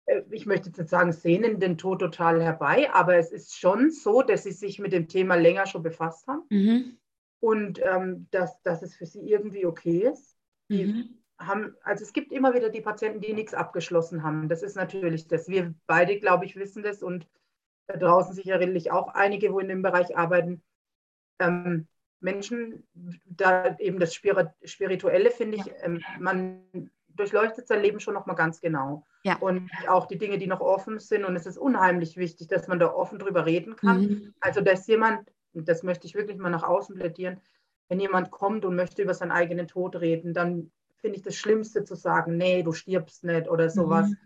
Äh, 0.06 0.22
ich 0.32 0.46
möchte 0.46 0.68
jetzt 0.68 0.78
nicht 0.78 0.90
sagen, 0.90 1.12
sehnen 1.12 1.60
den 1.60 1.78
Tod 1.78 2.00
total 2.00 2.42
herbei, 2.42 2.90
aber 2.94 3.16
es 3.16 3.32
ist 3.32 3.58
schon 3.58 3.92
so, 3.92 4.22
dass 4.22 4.44
sie 4.44 4.52
sich 4.52 4.80
mit 4.80 4.94
dem 4.94 5.08
Thema 5.08 5.36
länger 5.36 5.66
schon 5.66 5.84
befasst 5.84 6.28
haben 6.28 6.44
mhm. 6.50 6.98
und 7.40 7.82
ähm, 7.84 8.28
dass, 8.32 8.62
dass 8.62 8.82
es 8.82 8.96
für 8.96 9.06
sie 9.06 9.30
irgendwie 9.30 9.66
okay 9.66 10.10
ist. 10.12 10.38
Die 10.70 10.86
mhm. 10.86 11.18
haben, 11.40 11.76
also 11.84 12.04
es 12.04 12.14
gibt 12.14 12.32
immer 12.32 12.54
wieder 12.54 12.70
die 12.70 12.82
Patienten, 12.82 13.22
die 13.22 13.34
nichts 13.34 13.54
abgeschlossen 13.54 14.24
haben. 14.24 14.50
Das 14.50 14.64
ist 14.64 14.76
natürlich 14.76 15.28
das. 15.28 15.48
Wir 15.48 15.74
beide, 15.86 16.20
glaube 16.20 16.46
ich, 16.46 16.56
wissen 16.56 16.82
das 16.82 17.04
und 17.04 17.28
da 17.88 17.98
draußen 17.98 18.34
sicherlich 18.34 18.92
auch 18.92 19.10
einige, 19.10 19.54
wo 19.54 19.60
in 19.60 19.68
dem 19.68 19.84
Bereich 19.84 20.18
arbeiten. 20.18 20.64
Ähm, 21.40 21.88
Menschen, 22.20 22.88
da 23.26 23.78
eben 23.78 24.00
das 24.00 24.14
Spirituelle, 24.14 25.32
finde 25.32 25.58
ich, 25.58 25.72
ähm, 25.82 26.02
man 26.20 26.62
durchleuchtet 27.16 27.68
sein 27.68 27.82
Leben 27.82 28.00
schon 28.00 28.14
nochmal 28.14 28.36
ganz 28.36 28.62
genau. 28.62 29.06
Ja. 29.24 29.38
Und 29.38 29.70
auch 29.88 30.06
die 30.06 30.18
Dinge, 30.18 30.38
die 30.38 30.48
noch 30.48 30.62
offen 30.62 31.00
sind. 31.00 31.26
Und 31.26 31.36
es 31.36 31.46
ist 31.46 31.58
unheimlich 31.58 32.18
wichtig, 32.18 32.48
dass 32.48 32.68
man 32.68 32.80
da 32.80 32.94
offen 32.94 33.20
drüber 33.20 33.46
reden 33.46 33.76
kann. 33.76 34.02
Mhm. 34.02 34.34
Also, 34.42 34.62
dass 34.62 34.88
jemand, 34.88 35.32
das 35.54 35.84
möchte 35.84 36.08
ich 36.08 36.16
wirklich 36.16 36.38
mal 36.38 36.50
nach 36.50 36.64
außen 36.64 36.96
plädieren, 36.96 37.40
wenn 37.88 38.00
jemand 38.00 38.32
kommt 38.32 38.66
und 38.66 38.76
möchte 38.76 39.02
über 39.02 39.14
seinen 39.14 39.32
eigenen 39.32 39.68
Tod 39.68 39.96
reden, 39.96 40.34
dann 40.34 40.72
finde 40.98 41.18
ich 41.18 41.24
das 41.24 41.36
Schlimmste 41.36 41.84
zu 41.84 41.96
sagen, 41.96 42.38
nee, 42.38 42.64
du 42.64 42.74
stirbst 42.74 43.24
nicht 43.24 43.48
oder 43.48 43.70
sowas. 43.70 44.10
Mhm. 44.10 44.18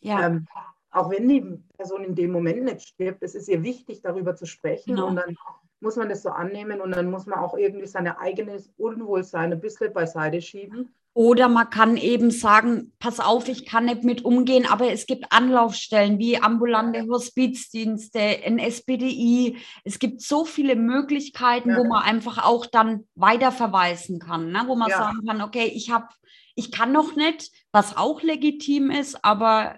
Ja. 0.00 0.26
Ähm, 0.26 0.46
auch 0.90 1.10
wenn 1.10 1.28
die 1.28 1.62
Person 1.76 2.04
in 2.04 2.14
dem 2.14 2.30
Moment 2.30 2.64
nicht 2.64 2.82
stirbt, 2.82 3.22
es 3.22 3.34
ist 3.34 3.48
ihr 3.48 3.62
wichtig, 3.62 4.00
darüber 4.00 4.36
zu 4.36 4.46
sprechen. 4.46 4.94
Genau. 4.94 5.08
Und 5.08 5.16
dann 5.16 5.36
muss 5.80 5.96
man 5.96 6.08
das 6.08 6.22
so 6.22 6.30
annehmen 6.30 6.80
und 6.80 6.92
dann 6.92 7.10
muss 7.10 7.26
man 7.26 7.38
auch 7.38 7.56
irgendwie 7.56 7.86
sein 7.86 8.08
eigenes 8.08 8.70
Unwohlsein 8.76 9.52
ein 9.52 9.60
bisschen 9.60 9.92
beiseite 9.92 10.40
schieben. 10.42 10.92
Oder 11.14 11.48
man 11.48 11.68
kann 11.68 11.96
eben 11.96 12.30
sagen, 12.30 12.92
pass 13.00 13.18
auf, 13.18 13.48
ich 13.48 13.66
kann 13.66 13.86
nicht 13.86 14.04
mit 14.04 14.24
umgehen, 14.24 14.66
aber 14.70 14.92
es 14.92 15.04
gibt 15.06 15.32
Anlaufstellen 15.32 16.20
wie 16.20 16.40
ambulante 16.40 17.08
Hospizdienste, 17.08 18.20
ein 18.20 18.60
SPDI. 18.60 19.56
Es 19.82 19.98
gibt 19.98 20.22
so 20.22 20.44
viele 20.44 20.76
Möglichkeiten, 20.76 21.70
ja. 21.70 21.78
wo 21.78 21.84
man 21.84 22.04
einfach 22.04 22.44
auch 22.44 22.66
dann 22.66 23.08
weiterverweisen 23.16 24.20
kann, 24.20 24.52
ne? 24.52 24.62
wo 24.66 24.76
man 24.76 24.90
ja. 24.90 24.98
sagen 24.98 25.26
kann, 25.26 25.42
okay, 25.42 25.64
ich 25.74 25.90
habe, 25.90 26.06
ich 26.54 26.70
kann 26.70 26.92
noch 26.92 27.16
nicht, 27.16 27.50
was 27.72 27.96
auch 27.96 28.22
legitim 28.22 28.92
ist, 28.92 29.24
aber 29.24 29.76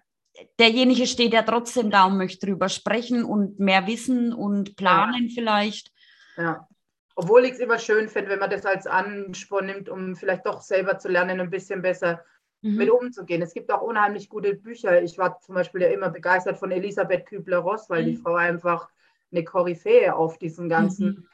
derjenige 0.59 1.07
steht 1.07 1.33
ja 1.33 1.43
trotzdem 1.43 1.91
da 1.91 2.05
und 2.07 2.17
möchte 2.17 2.47
drüber 2.47 2.69
sprechen 2.69 3.25
und 3.25 3.59
mehr 3.59 3.87
wissen 3.87 4.33
und 4.33 4.77
planen 4.77 5.29
ja. 5.29 5.35
vielleicht. 5.35 5.93
Ja. 6.37 6.69
Obwohl 7.15 7.45
ich 7.45 7.53
es 7.53 7.59
immer 7.59 7.79
schön 7.79 8.09
finde, 8.09 8.31
wenn 8.31 8.39
man 8.39 8.51
das 8.51 8.65
als 8.65 8.87
Ansporn 8.87 9.67
nimmt, 9.67 9.89
um 9.89 10.17
vielleicht 10.17 10.47
doch 10.47 10.63
selber 10.63 10.99
zu 10.99 11.09
lernen, 11.09 11.41
ein 11.41 11.51
bisschen 11.51 11.83
besser 11.83 12.25
mhm. 12.63 12.77
mit 12.77 12.91
umzugehen. 12.91 13.43
Es 13.43 13.53
gibt 13.53 13.71
auch 13.71 13.83
unheimlich 13.83 14.29
gute 14.29 14.55
Bücher. 14.55 15.03
Ich 15.03 15.19
war 15.19 15.39
zum 15.41 15.55
Beispiel 15.55 15.83
ja 15.83 15.89
immer 15.89 16.09
begeistert 16.09 16.59
von 16.59 16.71
Elisabeth 16.71 17.27
Kübler-Ross, 17.27 17.91
weil 17.91 18.03
mhm. 18.03 18.07
die 18.07 18.17
Frau 18.17 18.35
einfach 18.35 18.89
eine 19.33 19.45
Koryphäe 19.45 20.15
auf 20.15 20.39
diesem 20.39 20.69
ganzen 20.69 21.07
mhm 21.07 21.29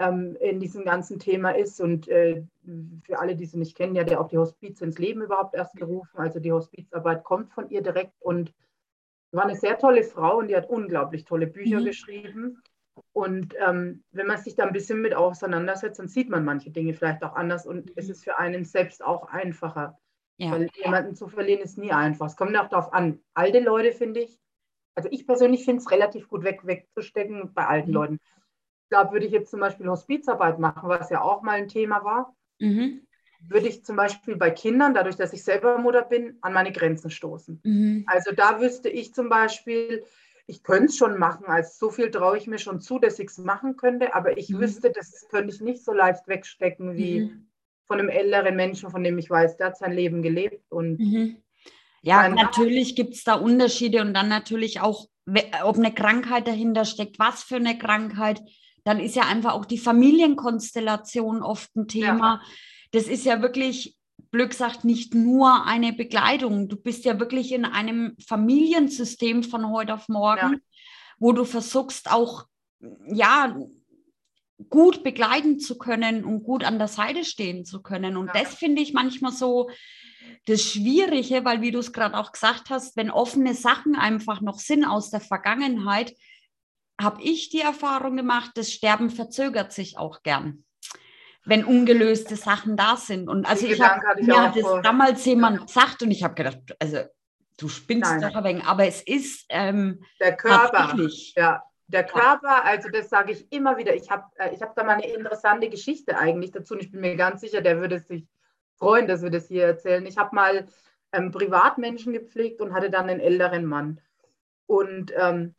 ähm, 0.00 0.36
in 0.40 0.58
diesem 0.58 0.84
ganzen 0.84 1.18
Thema 1.18 1.50
ist. 1.50 1.80
Und 1.80 2.08
äh, 2.08 2.42
für 3.04 3.18
alle, 3.18 3.36
die 3.36 3.46
sie 3.46 3.58
nicht 3.58 3.76
kennen, 3.76 3.94
ja, 3.94 4.02
der 4.02 4.20
auch 4.20 4.28
die 4.28 4.38
Hospiz 4.38 4.80
ins 4.80 4.98
Leben 4.98 5.22
überhaupt 5.22 5.54
erst 5.54 5.76
gerufen. 5.76 6.18
Also 6.18 6.40
die 6.40 6.52
Hospizarbeit 6.52 7.22
kommt 7.22 7.52
von 7.52 7.68
ihr 7.70 7.82
direkt 7.82 8.14
und 8.20 8.52
war 9.32 9.44
eine 9.44 9.54
sehr 9.54 9.78
tolle 9.78 10.02
Frau 10.02 10.38
und 10.38 10.48
die 10.48 10.56
hat 10.56 10.68
unglaublich 10.68 11.24
tolle 11.24 11.46
Bücher 11.46 11.80
mhm. 11.80 11.84
geschrieben. 11.84 12.62
Und 13.12 13.54
ähm, 13.64 14.02
wenn 14.10 14.26
man 14.26 14.38
sich 14.38 14.56
da 14.56 14.64
ein 14.64 14.72
bisschen 14.72 15.00
mit 15.00 15.14
auseinandersetzt, 15.14 16.00
dann 16.00 16.08
sieht 16.08 16.28
man 16.28 16.44
manche 16.44 16.70
Dinge 16.70 16.94
vielleicht 16.94 17.22
auch 17.22 17.34
anders 17.34 17.66
und 17.66 17.86
mhm. 17.86 17.92
es 17.96 18.08
ist 18.08 18.24
für 18.24 18.38
einen 18.38 18.64
selbst 18.64 19.04
auch 19.04 19.28
einfacher. 19.28 19.98
Ja. 20.38 20.52
Weil 20.52 20.68
jemanden 20.74 21.14
zu 21.14 21.28
verlieren 21.28 21.60
ist 21.60 21.76
nie 21.76 21.92
einfach. 21.92 22.26
Es 22.26 22.36
kommt 22.36 22.56
auch 22.56 22.68
darauf 22.68 22.92
an. 22.94 23.20
Alte 23.34 23.60
Leute 23.60 23.92
finde 23.92 24.20
ich, 24.20 24.38
also 24.94 25.08
ich 25.12 25.26
persönlich 25.26 25.64
finde 25.64 25.82
es 25.82 25.90
relativ 25.90 26.28
gut 26.28 26.44
weg, 26.44 26.66
wegzustecken 26.66 27.52
bei 27.52 27.66
alten 27.66 27.90
mhm. 27.90 27.94
Leuten. 27.94 28.20
Glaube, 28.90 29.12
würde 29.12 29.26
ich 29.26 29.32
jetzt 29.32 29.50
zum 29.50 29.60
Beispiel 29.60 29.88
Hospizarbeit 29.88 30.58
machen, 30.58 30.88
was 30.88 31.10
ja 31.10 31.22
auch 31.22 31.42
mal 31.42 31.52
ein 31.52 31.68
Thema 31.68 32.04
war, 32.04 32.36
mhm. 32.58 33.06
würde 33.48 33.68
ich 33.68 33.84
zum 33.84 33.96
Beispiel 33.96 34.36
bei 34.36 34.50
Kindern, 34.50 34.94
dadurch, 34.94 35.16
dass 35.16 35.32
ich 35.32 35.44
selber 35.44 35.78
Mutter 35.78 36.02
bin, 36.02 36.36
an 36.42 36.52
meine 36.52 36.72
Grenzen 36.72 37.10
stoßen. 37.10 37.60
Mhm. 37.62 38.04
Also 38.06 38.32
da 38.32 38.60
wüsste 38.60 38.88
ich 38.88 39.14
zum 39.14 39.28
Beispiel, 39.28 40.04
ich 40.46 40.64
könnte 40.64 40.86
es 40.86 40.96
schon 40.96 41.18
machen, 41.18 41.46
als 41.46 41.78
so 41.78 41.90
viel 41.90 42.10
traue 42.10 42.36
ich 42.36 42.48
mir 42.48 42.58
schon 42.58 42.80
zu, 42.80 42.98
dass 42.98 43.20
ich 43.20 43.28
es 43.28 43.38
machen 43.38 43.76
könnte, 43.76 44.14
aber 44.14 44.36
ich 44.36 44.50
mhm. 44.50 44.58
wüsste, 44.58 44.90
das 44.90 45.28
könnte 45.30 45.54
ich 45.54 45.60
nicht 45.60 45.84
so 45.84 45.92
leicht 45.92 46.26
wegstecken 46.26 46.96
wie 46.96 47.20
mhm. 47.20 47.46
von 47.86 48.00
einem 48.00 48.08
älteren 48.08 48.56
Menschen, 48.56 48.90
von 48.90 49.04
dem 49.04 49.18
ich 49.18 49.30
weiß, 49.30 49.56
der 49.56 49.68
hat 49.68 49.78
sein 49.78 49.92
Leben 49.92 50.22
gelebt. 50.22 50.64
Und 50.72 50.98
mhm. 50.98 51.36
Ja, 52.02 52.28
natürlich 52.28 52.96
gibt 52.96 53.14
es 53.14 53.24
da 53.24 53.34
Unterschiede 53.34 54.00
und 54.00 54.14
dann 54.14 54.28
natürlich 54.28 54.80
auch, 54.80 55.08
ob 55.62 55.76
eine 55.76 55.92
Krankheit 55.92 56.48
dahinter 56.48 56.84
steckt, 56.84 57.18
was 57.18 57.42
für 57.42 57.56
eine 57.56 57.78
Krankheit. 57.78 58.42
Dann 58.84 59.00
ist 59.00 59.16
ja 59.16 59.24
einfach 59.24 59.52
auch 59.52 59.64
die 59.64 59.78
Familienkonstellation 59.78 61.42
oft 61.42 61.74
ein 61.76 61.88
Thema. 61.88 62.34
Ja. 62.34 62.42
Das 62.92 63.04
ist 63.04 63.24
ja 63.24 63.42
wirklich 63.42 63.96
blöd 64.30 64.50
gesagt, 64.50 64.84
nicht 64.84 65.14
nur 65.14 65.64
eine 65.66 65.92
Begleitung. 65.92 66.68
Du 66.68 66.76
bist 66.76 67.04
ja 67.04 67.18
wirklich 67.18 67.52
in 67.52 67.64
einem 67.64 68.16
Familiensystem 68.26 69.42
von 69.42 69.70
heute 69.70 69.94
auf 69.94 70.08
morgen, 70.08 70.52
ja. 70.52 70.58
wo 71.18 71.32
du 71.32 71.44
versuchst 71.44 72.10
auch, 72.10 72.44
ja, 73.06 73.56
gut 74.68 75.02
begleiten 75.02 75.58
zu 75.58 75.78
können 75.78 76.24
und 76.24 76.42
gut 76.42 76.64
an 76.64 76.78
der 76.78 76.88
Seite 76.88 77.24
stehen 77.24 77.64
zu 77.64 77.82
können. 77.82 78.16
Und 78.16 78.26
ja. 78.28 78.32
das 78.34 78.54
finde 78.54 78.82
ich 78.82 78.92
manchmal 78.92 79.32
so 79.32 79.70
das 80.46 80.62
Schwierige, 80.62 81.44
weil 81.44 81.62
wie 81.62 81.70
du 81.70 81.78
es 81.78 81.92
gerade 81.92 82.16
auch 82.16 82.32
gesagt 82.32 82.70
hast, 82.70 82.96
wenn 82.96 83.10
offene 83.10 83.54
Sachen 83.54 83.94
einfach 83.96 84.40
noch 84.40 84.58
sind 84.58 84.84
aus 84.84 85.10
der 85.10 85.20
Vergangenheit, 85.20 86.14
habe 87.02 87.22
ich 87.22 87.50
die 87.50 87.60
Erfahrung 87.60 88.16
gemacht, 88.16 88.52
das 88.54 88.72
Sterben 88.72 89.10
verzögert 89.10 89.72
sich 89.72 89.98
auch 89.98 90.22
gern 90.22 90.64
wenn 91.44 91.64
ungelöste 91.64 92.36
Sachen 92.36 92.76
da 92.76 92.96
sind. 92.96 93.28
Und 93.28 93.48
also 93.48 93.66
ich 93.66 93.80
habe 93.80 94.22
mir 94.22 94.42
hat 94.42 94.56
das 94.56 94.82
damals 94.82 95.24
jemand 95.24 95.66
gesagt 95.66 96.02
und 96.02 96.10
ich 96.10 96.22
habe 96.22 96.34
gedacht, 96.34 96.58
also 96.78 96.98
du 97.56 97.68
spinnst 97.68 98.10
Nein. 98.10 98.20
doch 98.20 98.34
ein 98.34 98.44
wenig, 98.44 98.64
aber 98.64 98.86
es 98.86 99.02
ist 99.02 99.46
ähm, 99.48 100.02
der 100.20 100.36
Körper. 100.36 100.94
Ja, 101.36 101.62
der 101.86 102.04
Körper, 102.04 102.64
also 102.64 102.88
das 102.88 103.10
sage 103.10 103.32
ich 103.32 103.50
immer 103.52 103.76
wieder. 103.76 103.94
Ich 103.94 104.10
habe 104.10 104.24
äh, 104.36 104.54
ich 104.54 104.62
hab 104.62 104.76
da 104.76 104.84
mal 104.84 104.94
eine 104.94 105.12
interessante 105.12 105.68
Geschichte 105.68 106.16
eigentlich 106.16 106.52
dazu 106.52 106.74
und 106.74 106.82
ich 106.82 106.92
bin 106.92 107.00
mir 107.00 107.16
ganz 107.16 107.40
sicher, 107.40 107.60
der 107.60 107.80
würde 107.80 107.98
sich 107.98 108.26
freuen, 108.76 109.08
dass 109.08 109.22
wir 109.22 109.30
das 109.30 109.48
hier 109.48 109.64
erzählen. 109.64 110.06
Ich 110.06 110.16
habe 110.16 110.34
mal 110.34 110.66
ähm, 111.12 111.32
Privatmenschen 111.32 112.12
gepflegt 112.12 112.60
und 112.60 112.72
hatte 112.72 112.90
dann 112.90 113.08
einen 113.08 113.20
älteren 113.20 113.66
Mann. 113.66 114.00
Und 114.66 115.12
ähm, 115.16 115.54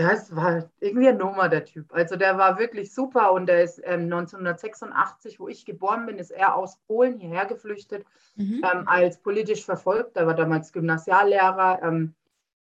ja, 0.00 0.12
es 0.12 0.34
war 0.34 0.70
irgendwie 0.78 1.08
ein 1.08 1.18
Nummer, 1.18 1.48
der 1.48 1.64
Typ. 1.64 1.92
Also 1.92 2.14
der 2.14 2.38
war 2.38 2.58
wirklich 2.58 2.94
super 2.94 3.32
und 3.32 3.46
der 3.46 3.64
ist 3.64 3.80
ähm, 3.84 4.04
1986, 4.04 5.40
wo 5.40 5.48
ich 5.48 5.64
geboren 5.64 6.06
bin, 6.06 6.18
ist 6.18 6.30
er 6.30 6.54
aus 6.54 6.78
Polen 6.86 7.18
hierher 7.18 7.46
geflüchtet, 7.46 8.04
mhm. 8.36 8.62
ähm, 8.64 8.86
als 8.86 9.18
politisch 9.18 9.64
verfolgt. 9.64 10.16
Er 10.16 10.28
war 10.28 10.34
damals 10.34 10.72
Gymnasiallehrer, 10.72 11.80
ähm, 11.82 12.14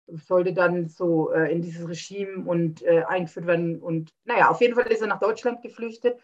sollte 0.06 0.52
dann 0.52 0.88
so 0.88 1.32
äh, 1.32 1.52
in 1.52 1.60
dieses 1.60 1.88
Regime 1.88 2.48
und 2.48 2.82
äh, 2.82 3.02
eingeführt 3.02 3.46
werden. 3.46 3.80
Und 3.80 4.14
naja, 4.24 4.48
auf 4.48 4.60
jeden 4.60 4.76
Fall 4.76 4.86
ist 4.86 5.02
er 5.02 5.08
nach 5.08 5.20
Deutschland 5.20 5.60
geflüchtet 5.62 6.18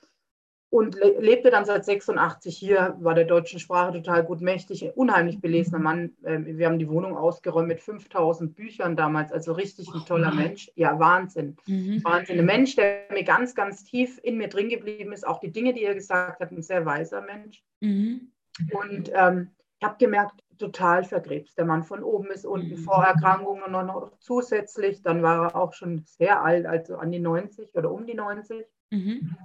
und 0.74 0.96
le 0.96 1.20
lebte 1.20 1.50
dann 1.50 1.64
seit 1.64 1.84
86 1.84 2.58
hier, 2.58 2.96
war 2.98 3.14
der 3.14 3.26
deutschen 3.26 3.60
Sprache 3.60 3.92
total 3.92 4.24
gut 4.24 4.40
mächtig, 4.40 4.90
unheimlich 4.96 5.40
belesener 5.40 5.78
Mann. 5.78 6.16
Ähm, 6.24 6.58
wir 6.58 6.66
haben 6.66 6.80
die 6.80 6.88
Wohnung 6.88 7.16
ausgeräumt 7.16 7.68
mit 7.68 7.80
5000 7.80 8.56
Büchern 8.56 8.96
damals, 8.96 9.30
also 9.30 9.52
richtig 9.52 9.94
ein 9.94 10.04
toller 10.04 10.34
Mensch. 10.34 10.72
Ja, 10.74 10.98
Wahnsinn. 10.98 11.56
Mhm. 11.68 12.02
Wahnsinn. 12.02 12.40
Ein 12.40 12.46
Mensch, 12.46 12.74
der 12.74 13.06
mir 13.12 13.22
ganz, 13.22 13.54
ganz 13.54 13.84
tief 13.84 14.18
in 14.24 14.36
mir 14.36 14.48
drin 14.48 14.68
geblieben 14.68 15.12
ist. 15.12 15.24
Auch 15.24 15.38
die 15.38 15.52
Dinge, 15.52 15.74
die 15.74 15.84
er 15.84 15.94
gesagt 15.94 16.40
hat, 16.40 16.50
ein 16.50 16.62
sehr 16.62 16.84
weiser 16.84 17.20
Mensch. 17.20 17.62
Mhm. 17.78 18.32
Und 18.72 19.12
ähm, 19.14 19.52
ich 19.78 19.86
habe 19.86 19.94
gemerkt, 20.00 20.40
total 20.58 21.04
verkrebst. 21.04 21.56
Der 21.56 21.66
Mann 21.66 21.84
von 21.84 22.02
oben 22.02 22.32
ist 22.32 22.46
unten, 22.46 22.70
mhm. 22.70 22.78
Vorerkrankungen 22.78 23.70
noch, 23.70 23.84
noch 23.84 24.18
zusätzlich. 24.18 25.02
Dann 25.02 25.22
war 25.22 25.50
er 25.50 25.56
auch 25.56 25.72
schon 25.72 26.02
sehr 26.04 26.42
alt, 26.42 26.66
also 26.66 26.96
an 26.96 27.12
die 27.12 27.20
90 27.20 27.72
oder 27.76 27.92
um 27.92 28.08
die 28.08 28.14
90. 28.14 28.66
Mhm 28.90 29.36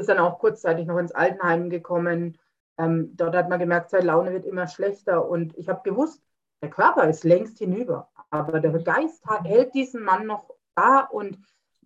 ist 0.00 0.08
dann 0.08 0.18
auch 0.18 0.38
kurzzeitig 0.38 0.86
noch 0.86 0.98
ins 0.98 1.12
Altenheim 1.12 1.70
gekommen. 1.70 2.38
Ähm, 2.78 3.16
dort 3.16 3.36
hat 3.36 3.48
man 3.48 3.58
gemerkt, 3.58 3.90
seine 3.90 4.06
Laune 4.06 4.32
wird 4.32 4.44
immer 4.44 4.66
schlechter. 4.66 5.28
Und 5.28 5.56
ich 5.56 5.68
habe 5.68 5.82
gewusst, 5.84 6.22
der 6.62 6.70
Körper 6.70 7.08
ist 7.08 7.24
längst 7.24 7.58
hinüber, 7.58 8.10
aber 8.30 8.60
der 8.60 8.72
Geist 8.82 9.24
hält 9.44 9.74
diesen 9.74 10.02
Mann 10.02 10.26
noch 10.26 10.50
da 10.74 11.00
und 11.00 11.38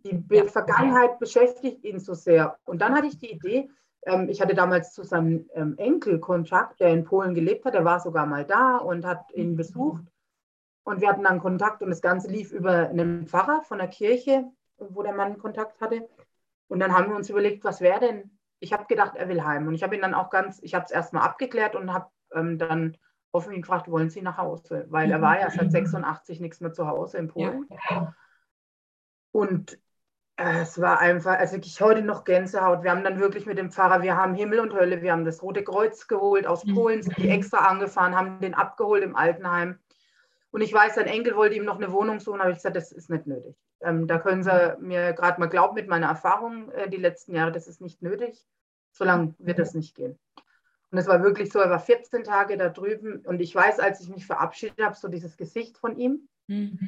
die 0.05 0.23
ja. 0.31 0.45
Vergangenheit 0.45 1.19
beschäftigt 1.19 1.85
ihn 1.85 1.99
so 1.99 2.15
sehr. 2.15 2.59
Und 2.65 2.83
dann 2.83 2.95
hatte 2.95 3.07
ich 3.07 3.19
die 3.19 3.33
Idee, 3.33 3.71
ähm, 4.07 4.29
ich 4.29 4.41
hatte 4.41 4.55
damals 4.55 4.93
zu 4.93 5.03
seinem 5.03 5.49
ähm, 5.55 5.77
Enkel 5.79 6.21
Kontakt, 6.21 6.81
der 6.81 6.89
in 6.91 7.05
Polen 7.05 7.35
gelebt 7.35 7.65
hat, 7.65 7.75
der 7.75 7.85
war 7.85 8.01
sogar 8.01 8.27
mal 8.27 8.45
da 8.45 8.77
und 8.77 9.07
hat 9.07 9.33
ihn 9.33 9.53
mhm. 9.53 9.57
besucht. 9.57 10.05
Und 10.85 11.01
wir 11.01 11.09
hatten 11.09 11.23
dann 11.23 11.41
Kontakt 11.41 11.83
und 11.83 11.89
das 11.89 12.03
Ganze 12.03 12.31
lief 12.31 12.53
über 12.53 12.89
einen 12.91 13.27
Pfarrer 13.27 13.63
von 13.63 13.79
der 13.79 13.89
Kirche, 13.89 14.45
wo 14.77 15.03
der 15.03 15.15
Mann 15.15 15.39
Kontakt 15.39 15.81
hatte. 15.81 16.07
Und 16.75 16.81
dann 16.81 16.93
haben 16.93 17.09
wir 17.09 17.15
uns 17.15 17.31
überlegt, 17.31 17.63
was 17.63 17.81
wäre 17.81 18.01
denn? 18.01 18.37
Ich 18.59 18.73
habe 18.73 18.87
gedacht, 18.87 19.15
er 19.15 19.29
will 19.29 19.45
heim. 19.45 19.69
Und 19.69 19.75
ich 19.75 19.85
habe 19.85 19.95
ihn 19.95 20.03
dann 20.03 20.13
auch 20.13 20.29
ganz, 20.29 20.61
ich 20.61 20.75
habe 20.75 20.85
es 20.85 20.91
erstmal 20.91 21.23
abgeklärt 21.23 21.77
und 21.77 21.93
habe 21.93 22.09
ähm, 22.33 22.59
dann 22.59 22.97
offen 23.31 23.53
ihn 23.53 23.63
gefragt, 23.63 23.89
wollen 23.89 24.11
Sie 24.11 24.23
nach 24.23 24.39
Hause? 24.39 24.85
Weil 24.89 25.09
er 25.09 25.23
war 25.23 25.39
ja 25.39 25.49
seit 25.51 25.71
86 25.71 26.41
nichts 26.41 26.61
mehr 26.61 26.73
zu 26.73 26.89
Hause 26.89 27.19
in 27.19 27.29
Polen. 27.29 27.69
Ja. 27.89 28.13
Und 29.31 29.79
äh, 30.35 30.63
es 30.63 30.81
war 30.81 30.99
einfach, 30.99 31.39
also 31.39 31.59
ich 31.59 31.81
heute 31.81 32.03
noch 32.03 32.25
Gänsehaut. 32.25 32.83
Wir 32.83 32.91
haben 32.91 33.05
dann 33.05 33.21
wirklich 33.21 33.47
mit 33.47 33.57
dem 33.57 33.71
Pfarrer, 33.71 34.03
wir 34.03 34.17
haben 34.17 34.35
Himmel 34.35 34.59
und 34.59 34.75
Hölle, 34.75 35.01
wir 35.01 35.13
haben 35.13 35.25
das 35.25 35.45
Rote 35.45 35.63
Kreuz 35.63 36.09
geholt 36.09 36.45
aus 36.45 36.65
mhm. 36.65 36.75
Polen, 36.75 37.03
sind 37.05 37.19
die 37.19 37.29
extra 37.29 37.59
angefahren, 37.59 38.17
haben 38.17 38.41
den 38.41 38.55
abgeholt 38.55 39.05
im 39.05 39.15
Altenheim. 39.15 39.79
Und 40.51 40.61
ich 40.61 40.75
weiß, 40.75 40.97
sein 40.97 41.07
Enkel 41.07 41.37
wollte 41.37 41.55
ihm 41.55 41.65
noch 41.65 41.77
eine 41.77 41.93
Wohnung 41.93 42.19
suchen, 42.19 42.41
aber 42.41 42.51
ich 42.51 42.57
gesagt, 42.57 42.75
das 42.75 42.91
ist 42.91 43.11
nicht 43.11 43.29
nötig. 43.29 43.55
Ähm, 43.85 44.07
da 44.07 44.19
können 44.19 44.43
Sie 44.43 44.77
mir 44.81 45.13
gerade 45.13 45.39
mal 45.39 45.49
glauben, 45.49 45.75
mit 45.75 45.89
meiner 45.89 46.09
Erfahrung 46.09 46.71
äh, 46.71 46.89
die 46.89 46.97
letzten 46.97 47.35
Jahre, 47.35 47.53
das 47.53 47.69
ist 47.69 47.81
nicht 47.81 48.03
nötig. 48.03 48.47
So 48.93 49.05
lange 49.05 49.35
wird 49.39 49.59
das 49.59 49.75
nicht 49.75 49.95
gehen. 49.95 50.19
Und 50.91 50.99
es 50.99 51.07
war 51.07 51.23
wirklich 51.23 51.53
so, 51.53 51.59
er 51.59 51.71
war 51.71 51.81
14 51.81 52.25
Tage 52.25 52.57
da 52.57 52.69
drüben 52.69 53.21
und 53.27 53.41
ich 53.41 53.55
weiß, 53.55 53.81
als 53.81 54.01
ich 54.01 54.09
mich 54.09 54.27
verabschiedet 54.27 54.81
habe, 54.81 54.95
so 54.95 55.09
dieses 55.09 55.37
Gesicht 55.37 55.77
von 55.77 55.97
ihm. 55.97 56.29
Mhm. 56.47 56.79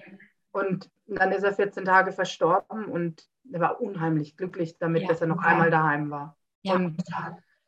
Und 0.53 0.91
dann 1.07 1.33
ist 1.33 1.43
er 1.43 1.53
14 1.53 1.85
Tage 1.85 2.13
verstorben 2.13 2.87
und 2.87 3.29
er 3.53 3.61
war 3.61 3.81
unheimlich 3.81 4.37
glücklich 4.37 4.79
damit, 4.79 5.03
ja. 5.03 5.09
dass 5.09 5.21
er 5.21 5.27
noch 5.27 5.43
einmal 5.43 5.71
daheim 5.71 6.11
war. 6.11 6.37
Ja. 6.63 6.77
Und 6.77 7.03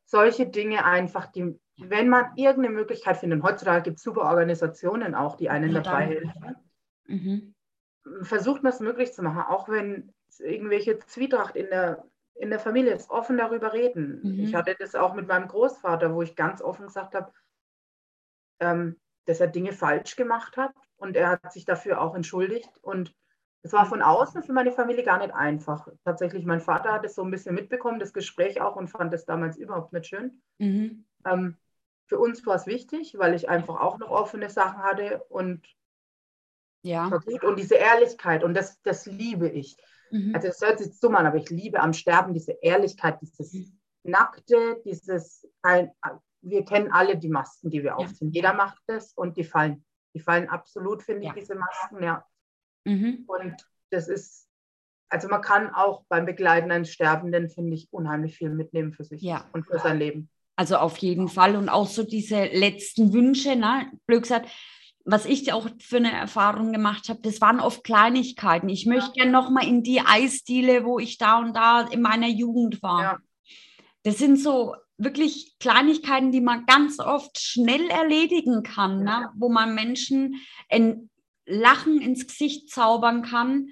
solche 0.04 0.46
Dinge 0.46 0.84
einfach, 0.84 1.26
die, 1.26 1.58
wenn 1.76 2.08
man 2.08 2.26
irgendeine 2.36 2.74
Möglichkeit 2.74 3.16
findet, 3.16 3.42
heutzutage 3.42 3.82
gibt 3.82 3.98
es 3.98 4.04
super 4.04 4.22
Organisationen 4.22 5.14
auch, 5.14 5.36
die 5.36 5.50
einen 5.50 5.72
ja, 5.72 5.80
dabei 5.80 6.06
helfen. 6.06 6.56
Mhm 7.06 7.54
versucht 8.22 8.62
man 8.62 8.72
es 8.72 8.80
möglich 8.80 9.12
zu 9.12 9.22
machen, 9.22 9.42
auch 9.42 9.68
wenn 9.68 10.12
irgendwelche 10.38 10.98
Zwietracht 10.98 11.56
in 11.56 11.66
der, 11.66 12.04
in 12.34 12.50
der 12.50 12.60
Familie 12.60 12.94
ist, 12.94 13.10
offen 13.10 13.36
darüber 13.36 13.72
reden. 13.72 14.20
Mhm. 14.22 14.40
Ich 14.40 14.54
hatte 14.54 14.76
das 14.78 14.94
auch 14.94 15.14
mit 15.14 15.26
meinem 15.26 15.48
Großvater, 15.48 16.14
wo 16.14 16.22
ich 16.22 16.36
ganz 16.36 16.62
offen 16.62 16.86
gesagt 16.86 17.14
habe, 17.14 17.32
ähm, 18.60 18.98
dass 19.26 19.40
er 19.40 19.48
Dinge 19.48 19.72
falsch 19.72 20.16
gemacht 20.16 20.56
hat 20.56 20.74
und 20.96 21.16
er 21.16 21.30
hat 21.30 21.52
sich 21.52 21.64
dafür 21.64 22.00
auch 22.00 22.14
entschuldigt. 22.14 22.70
Und 22.82 23.14
es 23.62 23.72
war 23.72 23.86
von 23.86 24.02
außen 24.02 24.42
für 24.42 24.52
meine 24.52 24.72
Familie 24.72 25.04
gar 25.04 25.18
nicht 25.18 25.34
einfach. 25.34 25.88
Tatsächlich, 26.04 26.44
mein 26.46 26.60
Vater 26.60 26.92
hat 26.92 27.04
es 27.04 27.14
so 27.14 27.22
ein 27.22 27.30
bisschen 27.30 27.54
mitbekommen, 27.54 27.98
das 27.98 28.12
Gespräch 28.12 28.60
auch, 28.60 28.76
und 28.76 28.88
fand 28.88 29.12
es 29.12 29.24
damals 29.24 29.56
überhaupt 29.56 29.92
nicht 29.92 30.06
schön. 30.06 30.40
Mhm. 30.58 31.04
Ähm, 31.26 31.56
für 32.06 32.18
uns 32.18 32.44
war 32.46 32.54
es 32.54 32.66
wichtig, 32.66 33.18
weil 33.18 33.34
ich 33.34 33.48
einfach 33.48 33.80
auch 33.80 33.98
noch 33.98 34.10
offene 34.10 34.48
Sachen 34.48 34.82
hatte 34.82 35.22
und 35.28 35.66
ja. 36.82 37.08
gut. 37.08 37.44
Und 37.44 37.58
diese 37.58 37.74
Ehrlichkeit, 37.74 38.44
und 38.44 38.54
das, 38.54 38.80
das 38.82 39.06
liebe 39.06 39.48
ich. 39.48 39.76
Mhm. 40.10 40.34
Also 40.34 40.48
es 40.48 40.60
hört 40.60 40.78
sich 40.78 40.98
dumm 41.00 41.16
an, 41.16 41.26
aber 41.26 41.36
ich 41.36 41.50
liebe 41.50 41.80
am 41.80 41.92
Sterben 41.92 42.34
diese 42.34 42.52
Ehrlichkeit, 42.62 43.20
dieses 43.20 43.52
mhm. 43.52 43.78
Nackte, 44.04 44.80
dieses, 44.84 45.46
ein, 45.62 45.90
wir 46.40 46.64
kennen 46.64 46.90
alle 46.92 47.16
die 47.16 47.28
Masken, 47.28 47.70
die 47.70 47.82
wir 47.82 47.90
ja. 47.90 47.96
aufziehen. 47.96 48.30
Jeder 48.30 48.54
macht 48.54 48.82
das 48.86 49.12
und 49.12 49.36
die 49.36 49.44
fallen. 49.44 49.84
Die 50.14 50.20
fallen 50.20 50.48
absolut, 50.48 51.02
finde 51.02 51.24
ja. 51.24 51.30
ich, 51.30 51.40
diese 51.40 51.54
Masken, 51.54 52.02
ja. 52.02 52.24
Mhm. 52.84 53.24
Und 53.26 53.54
das 53.90 54.08
ist, 54.08 54.48
also 55.10 55.28
man 55.28 55.42
kann 55.42 55.74
auch 55.74 56.04
beim 56.08 56.26
Begleiten 56.26 56.70
eines 56.70 56.92
Sterbenden, 56.92 57.50
finde 57.50 57.74
ich, 57.74 57.88
unheimlich 57.90 58.36
viel 58.36 58.50
mitnehmen 58.50 58.92
für 58.92 59.04
sich 59.04 59.22
ja. 59.22 59.44
und 59.52 59.66
für 59.66 59.78
sein 59.78 59.98
Leben. 59.98 60.30
Also 60.56 60.76
auf 60.76 60.96
jeden 60.98 61.28
Fall. 61.28 61.56
Und 61.56 61.68
auch 61.68 61.86
so 61.86 62.02
diese 62.02 62.46
letzten 62.46 63.12
Wünsche, 63.12 63.54
ne? 63.54 63.92
Blöd 64.06 64.22
gesagt, 64.22 64.48
was 65.10 65.24
ich 65.24 65.50
auch 65.54 65.68
für 65.80 65.96
eine 65.96 66.12
Erfahrung 66.12 66.70
gemacht 66.70 67.08
habe, 67.08 67.20
das 67.22 67.40
waren 67.40 67.60
oft 67.60 67.82
Kleinigkeiten. 67.82 68.68
Ich 68.68 68.84
möchte 68.84 69.12
ja. 69.14 69.24
gerne 69.24 69.32
nochmal 69.32 69.66
in 69.66 69.82
die 69.82 70.00
Eisdiele, 70.00 70.84
wo 70.84 70.98
ich 70.98 71.16
da 71.16 71.38
und 71.38 71.56
da 71.56 71.80
in 71.80 72.02
meiner 72.02 72.28
Jugend 72.28 72.82
war. 72.82 73.02
Ja. 73.02 73.18
Das 74.02 74.18
sind 74.18 74.38
so 74.38 74.74
wirklich 74.98 75.56
Kleinigkeiten, 75.60 76.30
die 76.30 76.42
man 76.42 76.66
ganz 76.66 76.98
oft 76.98 77.40
schnell 77.40 77.88
erledigen 77.88 78.62
kann, 78.62 79.06
ja. 79.06 79.20
ne? 79.20 79.30
wo 79.34 79.48
man 79.48 79.74
Menschen 79.74 80.42
ein 80.68 81.08
Lachen 81.46 82.02
ins 82.02 82.26
Gesicht 82.26 82.68
zaubern 82.68 83.22
kann, 83.22 83.68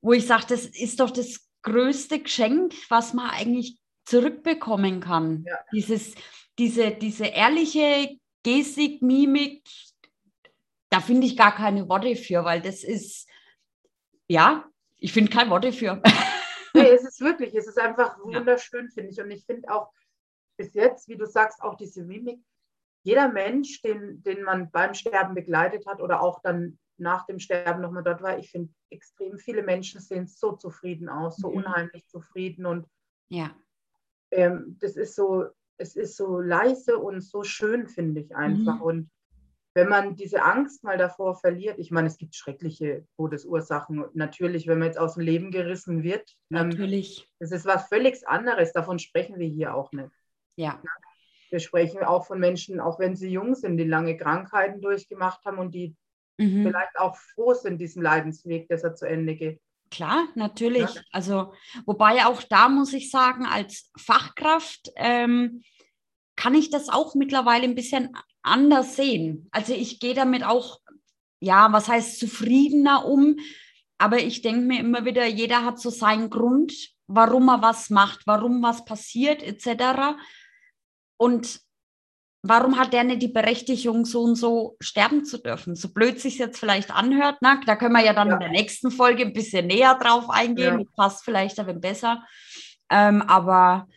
wo 0.00 0.14
ich 0.14 0.26
sage, 0.26 0.46
das 0.48 0.64
ist 0.64 1.00
doch 1.00 1.10
das 1.10 1.50
größte 1.62 2.20
Geschenk, 2.20 2.74
was 2.88 3.12
man 3.12 3.28
eigentlich 3.28 3.78
zurückbekommen 4.06 5.00
kann. 5.00 5.44
Dieses, 5.70 6.14
diese, 6.58 6.92
diese 6.92 7.26
ehrliche 7.26 8.18
Gestik, 8.42 9.02
Mimik, 9.02 9.62
da 10.90 11.00
finde 11.00 11.26
ich 11.26 11.36
gar 11.36 11.54
keine 11.54 11.88
Worte 11.88 12.16
für, 12.16 12.44
weil 12.44 12.60
das 12.60 12.84
ist, 12.84 13.28
ja, 14.26 14.64
ich 14.96 15.12
finde 15.12 15.30
keine 15.30 15.50
Worte 15.50 15.72
für. 15.72 16.02
Nee, 16.74 16.90
es 16.90 17.02
ist 17.02 17.20
wirklich, 17.20 17.54
es 17.54 17.66
ist 17.66 17.78
einfach 17.78 18.18
wunderschön, 18.22 18.86
ja. 18.86 18.92
finde 18.92 19.10
ich. 19.10 19.20
Und 19.20 19.30
ich 19.30 19.44
finde 19.46 19.72
auch 19.74 19.90
bis 20.56 20.74
jetzt, 20.74 21.08
wie 21.08 21.16
du 21.16 21.26
sagst, 21.26 21.62
auch 21.62 21.76
diese 21.76 22.04
Mimik, 22.04 22.40
jeder 23.02 23.28
Mensch, 23.28 23.80
den, 23.82 24.22
den 24.22 24.42
man 24.42 24.70
beim 24.70 24.94
Sterben 24.94 25.34
begleitet 25.34 25.86
hat 25.86 26.00
oder 26.00 26.20
auch 26.20 26.40
dann 26.42 26.78
nach 26.98 27.26
dem 27.26 27.38
Sterben 27.38 27.80
nochmal 27.80 28.02
dort 28.02 28.22
war, 28.22 28.38
ich 28.38 28.50
finde, 28.50 28.72
extrem 28.90 29.38
viele 29.38 29.62
Menschen 29.62 30.00
sehen 30.00 30.26
so 30.26 30.52
zufrieden 30.52 31.08
aus, 31.08 31.36
so 31.36 31.48
mhm. 31.48 31.56
unheimlich 31.56 32.06
zufrieden. 32.06 32.66
Und 32.66 32.86
ja. 33.28 33.50
Ähm, 34.30 34.76
das 34.80 34.96
ist 34.96 35.14
so, 35.14 35.46
es 35.78 35.96
ist 35.96 36.16
so 36.16 36.40
leise 36.40 36.98
und 36.98 37.22
so 37.22 37.44
schön, 37.44 37.88
finde 37.88 38.20
ich 38.20 38.36
einfach. 38.36 38.76
Mhm. 38.76 38.82
Und 38.82 39.10
wenn 39.78 39.88
man 39.88 40.16
diese 40.16 40.42
Angst 40.42 40.82
mal 40.82 40.98
davor 40.98 41.36
verliert, 41.36 41.78
ich 41.78 41.92
meine, 41.92 42.08
es 42.08 42.18
gibt 42.18 42.34
schreckliche 42.34 43.06
Todesursachen. 43.16 44.04
Natürlich, 44.12 44.66
wenn 44.66 44.80
man 44.80 44.88
jetzt 44.88 44.98
aus 44.98 45.14
dem 45.14 45.22
Leben 45.22 45.52
gerissen 45.52 46.02
wird, 46.02 46.36
ähm, 46.50 46.68
natürlich. 46.68 47.20
Ähm, 47.20 47.26
das 47.38 47.52
ist 47.52 47.64
was 47.64 47.86
völlig 47.86 48.26
anderes. 48.26 48.72
Davon 48.72 48.98
sprechen 48.98 49.38
wir 49.38 49.46
hier 49.46 49.74
auch 49.74 49.92
nicht. 49.92 50.10
Ja. 50.56 50.82
Wir 51.50 51.60
sprechen 51.60 52.02
auch 52.02 52.26
von 52.26 52.40
Menschen, 52.40 52.80
auch 52.80 52.98
wenn 52.98 53.14
sie 53.14 53.30
jung 53.30 53.54
sind, 53.54 53.76
die 53.76 53.84
lange 53.84 54.16
Krankheiten 54.16 54.80
durchgemacht 54.80 55.44
haben 55.44 55.58
und 55.58 55.72
die 55.72 55.96
mhm. 56.38 56.64
vielleicht 56.64 56.98
auch 56.98 57.16
froh 57.16 57.54
sind, 57.54 57.78
diesen 57.78 58.02
Leidensweg, 58.02 58.68
dass 58.68 58.82
er 58.82 58.96
zu 58.96 59.06
Ende 59.06 59.36
geht. 59.36 59.60
Klar, 59.92 60.26
natürlich. 60.34 60.92
Ja. 60.92 61.02
Also, 61.12 61.54
wobei 61.86 62.26
auch 62.26 62.42
da 62.42 62.68
muss 62.68 62.92
ich 62.92 63.10
sagen, 63.10 63.46
als 63.46 63.90
Fachkraft 63.96 64.90
ähm, 64.96 65.62
kann 66.38 66.54
ich 66.54 66.70
das 66.70 66.88
auch 66.88 67.16
mittlerweile 67.16 67.64
ein 67.64 67.74
bisschen 67.74 68.16
anders 68.42 68.94
sehen. 68.94 69.48
Also 69.50 69.74
ich 69.74 69.98
gehe 69.98 70.14
damit 70.14 70.44
auch, 70.44 70.78
ja, 71.40 71.72
was 71.72 71.88
heißt 71.88 72.20
zufriedener 72.20 73.04
um, 73.06 73.36
aber 73.98 74.18
ich 74.18 74.40
denke 74.40 74.60
mir 74.60 74.78
immer 74.78 75.04
wieder, 75.04 75.26
jeder 75.26 75.64
hat 75.64 75.80
so 75.80 75.90
seinen 75.90 76.30
Grund, 76.30 76.72
warum 77.08 77.48
er 77.48 77.60
was 77.60 77.90
macht, 77.90 78.20
warum 78.26 78.62
was 78.62 78.84
passiert, 78.84 79.42
etc. 79.42 80.16
Und 81.16 81.60
warum 82.44 82.78
hat 82.78 82.92
der 82.92 83.02
nicht 83.02 83.22
die 83.22 83.28
Berechtigung, 83.28 84.04
so 84.04 84.22
und 84.22 84.36
so 84.36 84.76
sterben 84.80 85.24
zu 85.24 85.38
dürfen? 85.38 85.74
So 85.74 85.92
blöd 85.92 86.20
sich 86.20 86.38
jetzt 86.38 86.60
vielleicht 86.60 86.92
anhört, 86.92 87.38
na, 87.40 87.60
da 87.66 87.74
können 87.74 87.94
wir 87.94 88.04
ja 88.04 88.12
dann 88.12 88.28
ja. 88.28 88.34
in 88.34 88.40
der 88.40 88.50
nächsten 88.50 88.92
Folge 88.92 89.24
ein 89.24 89.32
bisschen 89.32 89.66
näher 89.66 89.98
drauf 90.00 90.30
eingehen, 90.30 90.78
ja. 90.78 90.86
passt 90.94 91.24
vielleicht 91.24 91.58
aber 91.58 91.74
besser. 91.74 92.24
Ähm, 92.90 93.22
aber 93.22 93.88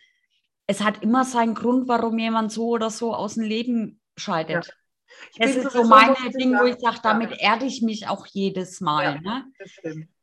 es 0.66 0.80
hat 0.80 1.02
immer 1.02 1.24
seinen 1.24 1.54
Grund, 1.54 1.88
warum 1.88 2.18
jemand 2.18 2.52
so 2.52 2.68
oder 2.68 2.90
so 2.90 3.14
aus 3.14 3.34
dem 3.34 3.44
Leben 3.44 4.00
scheidet. 4.16 4.66
Ja. 4.66 5.46
Das 5.46 5.56
ist 5.56 5.72
so 5.72 5.84
meine 5.84 6.16
Ding, 6.38 6.58
wo 6.58 6.64
ich 6.64 6.76
sage, 6.78 6.98
damit 7.02 7.38
erde 7.38 7.66
ich 7.66 7.82
mich 7.82 8.08
auch 8.08 8.26
jedes 8.26 8.80
Mal. 8.80 9.20
Ne? 9.20 9.44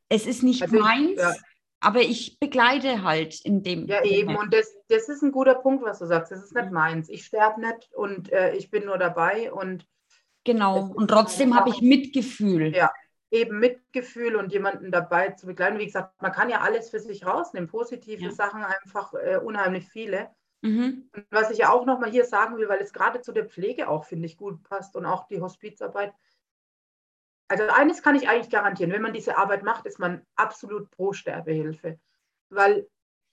Es 0.07 0.25
ist 0.25 0.41
nicht 0.43 0.63
also 0.63 0.79
meins, 0.79 1.19
ich, 1.19 1.41
aber 1.79 2.01
ich 2.01 2.39
begleite 2.39 3.03
halt 3.03 3.39
in 3.45 3.63
dem. 3.63 3.87
Ja, 3.87 4.01
Sinne. 4.01 4.13
eben. 4.15 4.35
Und 4.35 4.53
das, 4.53 4.75
das 4.87 5.07
ist 5.09 5.21
ein 5.21 5.31
guter 5.31 5.55
Punkt, 5.55 5.83
was 5.83 5.99
du 5.99 6.05
sagst. 6.05 6.31
Das 6.31 6.43
ist 6.43 6.55
nicht 6.55 6.67
mhm. 6.67 6.73
meins. 6.73 7.09
Ich 7.09 7.25
sterbe 7.25 7.61
nicht 7.61 7.93
und 7.93 8.31
äh, 8.31 8.55
ich 8.55 8.71
bin 8.71 8.85
nur 8.85 8.97
dabei. 8.97 9.51
Und 9.51 9.85
genau. 10.43 10.87
Und 10.87 11.09
trotzdem 11.09 11.55
habe 11.55 11.69
ich 11.69 11.81
Mitgefühl. 11.81 12.75
Ja, 12.75 12.91
eben 13.31 13.59
Mitgefühl 13.59 14.35
und 14.35 14.51
jemanden 14.51 14.91
dabei 14.91 15.29
zu 15.29 15.45
begleiten. 15.45 15.79
Wie 15.79 15.85
gesagt, 15.85 16.21
man 16.21 16.31
kann 16.31 16.49
ja 16.49 16.61
alles 16.61 16.89
für 16.89 16.99
sich 16.99 17.25
rausnehmen. 17.25 17.69
Positive 17.69 18.23
ja. 18.23 18.31
Sachen 18.31 18.63
einfach 18.63 19.13
äh, 19.13 19.37
unheimlich 19.37 19.87
viele. 19.87 20.29
Mhm. 20.61 21.09
Und 21.15 21.25
was 21.29 21.51
ich 21.51 21.59
ja 21.59 21.71
auch 21.71 21.85
nochmal 21.85 22.09
hier 22.09 22.25
sagen 22.25 22.57
will, 22.57 22.67
weil 22.67 22.81
es 22.81 22.93
gerade 22.93 23.21
zu 23.21 23.31
der 23.31 23.45
Pflege 23.45 23.87
auch, 23.87 24.05
finde 24.05 24.25
ich, 24.25 24.37
gut 24.37 24.63
passt 24.63 24.95
und 24.95 25.05
auch 25.05 25.27
die 25.27 25.41
Hospizarbeit. 25.41 26.13
Also 27.47 27.65
eines 27.67 28.03
kann 28.03 28.15
ich 28.15 28.27
eigentlich 28.27 28.51
garantieren, 28.51 28.91
wenn 28.91 29.01
man 29.01 29.13
diese 29.13 29.37
Arbeit 29.37 29.63
macht, 29.63 29.85
ist 29.85 29.99
man 29.99 30.25
absolut 30.35 30.89
pro 30.91 31.13
Sterbehilfe. 31.13 31.99
Weil 32.49 32.87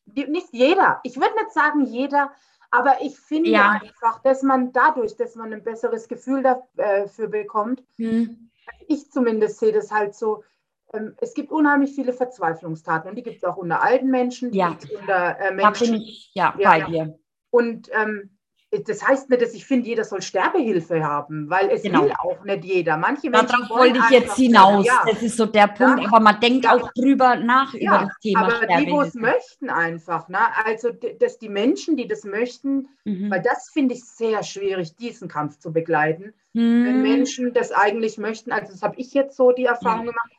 nicht 0.07 0.49
jeder, 0.53 1.01
ich 1.03 1.17
würde 1.17 1.35
nicht 1.35 1.53
sagen 1.53 1.85
jeder, 1.85 2.33
aber 2.71 3.01
ich 3.01 3.19
finde 3.19 3.51
ja. 3.51 3.79
einfach, 3.83 4.23
dass 4.23 4.43
man 4.43 4.73
dadurch, 4.73 5.17
dass 5.17 5.35
man 5.35 5.53
ein 5.53 5.65
besseres 5.65 6.09
Gefühl 6.09 6.43
dafür 6.43 7.29
bekommt, 7.29 7.83
mhm. 7.97 8.51
Ich 8.89 9.11
zumindest 9.11 9.59
sehe 9.59 9.73
das 9.73 9.91
halt 9.91 10.15
so, 10.15 10.45
ähm, 10.93 11.15
es 11.21 11.35
gibt 11.35 11.51
unheimlich 11.51 11.95
viele 11.95 12.13
Verzweiflungstaten 12.13 13.11
und 13.11 13.17
die 13.17 13.23
gibt 13.23 13.39
es 13.39 13.45
auch 13.45 13.57
unter 13.57 13.83
alten 13.83 14.11
Menschen, 14.11 14.51
die 14.51 14.59
ja. 14.59 14.77
unter 15.01 15.39
äh, 15.41 15.55
Menschen. 15.55 15.87
Da 15.87 15.93
bin 15.93 16.03
ich 16.03 16.31
ja, 16.35 16.55
ja 16.59 16.71
bei 16.71 16.81
dir. 16.83 17.19
Und 17.51 17.89
ähm, 17.93 18.36
das 18.71 19.07
heißt 19.07 19.31
nicht, 19.31 19.43
dass 19.43 19.55
ich 19.55 19.65
finde, 19.65 19.89
jeder 19.89 20.05
soll 20.05 20.23
Sterbehilfe 20.23 21.03
haben, 21.03 21.49
weil 21.49 21.71
es 21.71 21.83
genau. 21.83 22.03
will 22.03 22.13
auch 22.19 22.45
nicht 22.45 22.65
jeder. 22.65 22.97
Manche 22.97 23.31
Menschen 23.31 23.49
Darauf 23.49 23.71
wollte 23.71 23.99
ich 23.99 24.11
jetzt 24.11 24.37
hinaus. 24.37 24.85
Ja. 24.85 25.05
Das 25.09 25.23
ist 25.23 25.37
so 25.37 25.47
der 25.47 25.69
Punkt, 25.69 26.03
ja. 26.03 26.09
aber 26.09 26.21
man 26.21 26.41
denkt 26.41 26.65
ja. 26.65 26.75
auch 26.75 26.91
drüber 26.93 27.37
nach 27.37 27.75
über 27.75 28.07
das 28.07 28.19
Thema 28.21 28.45
aber 28.47 28.67
die, 28.67 28.91
wo 28.91 29.03
es 29.03 29.15
möchten 29.15 29.71
einfach. 29.71 30.29
Ne? 30.29 30.39
Also, 30.65 30.91
dass 30.91 31.39
die 31.39 31.49
Menschen, 31.49 31.97
die 31.97 32.09
das 32.09 32.25
möchten, 32.25 32.89
mhm. 33.05 33.31
weil 33.31 33.41
das 33.41 33.71
finde 33.73 33.95
ich 33.95 34.05
sehr 34.05 34.43
schwierig, 34.43 34.97
diesen 34.97 35.29
Kampf 35.29 35.59
zu 35.59 35.73
begleiten. 35.73 36.35
Mhm. 36.53 36.85
Wenn 36.85 37.03
Menschen 37.03 37.53
das 37.55 37.71
eigentlich 37.71 38.19
möchten, 38.19 38.51
also 38.51 38.73
das 38.73 38.83
habe 38.83 38.97
ich 38.99 39.15
jetzt 39.15 39.37
so 39.37 39.53
die 39.53 39.67
Erfahrung 39.67 40.07
gemacht, 40.07 40.33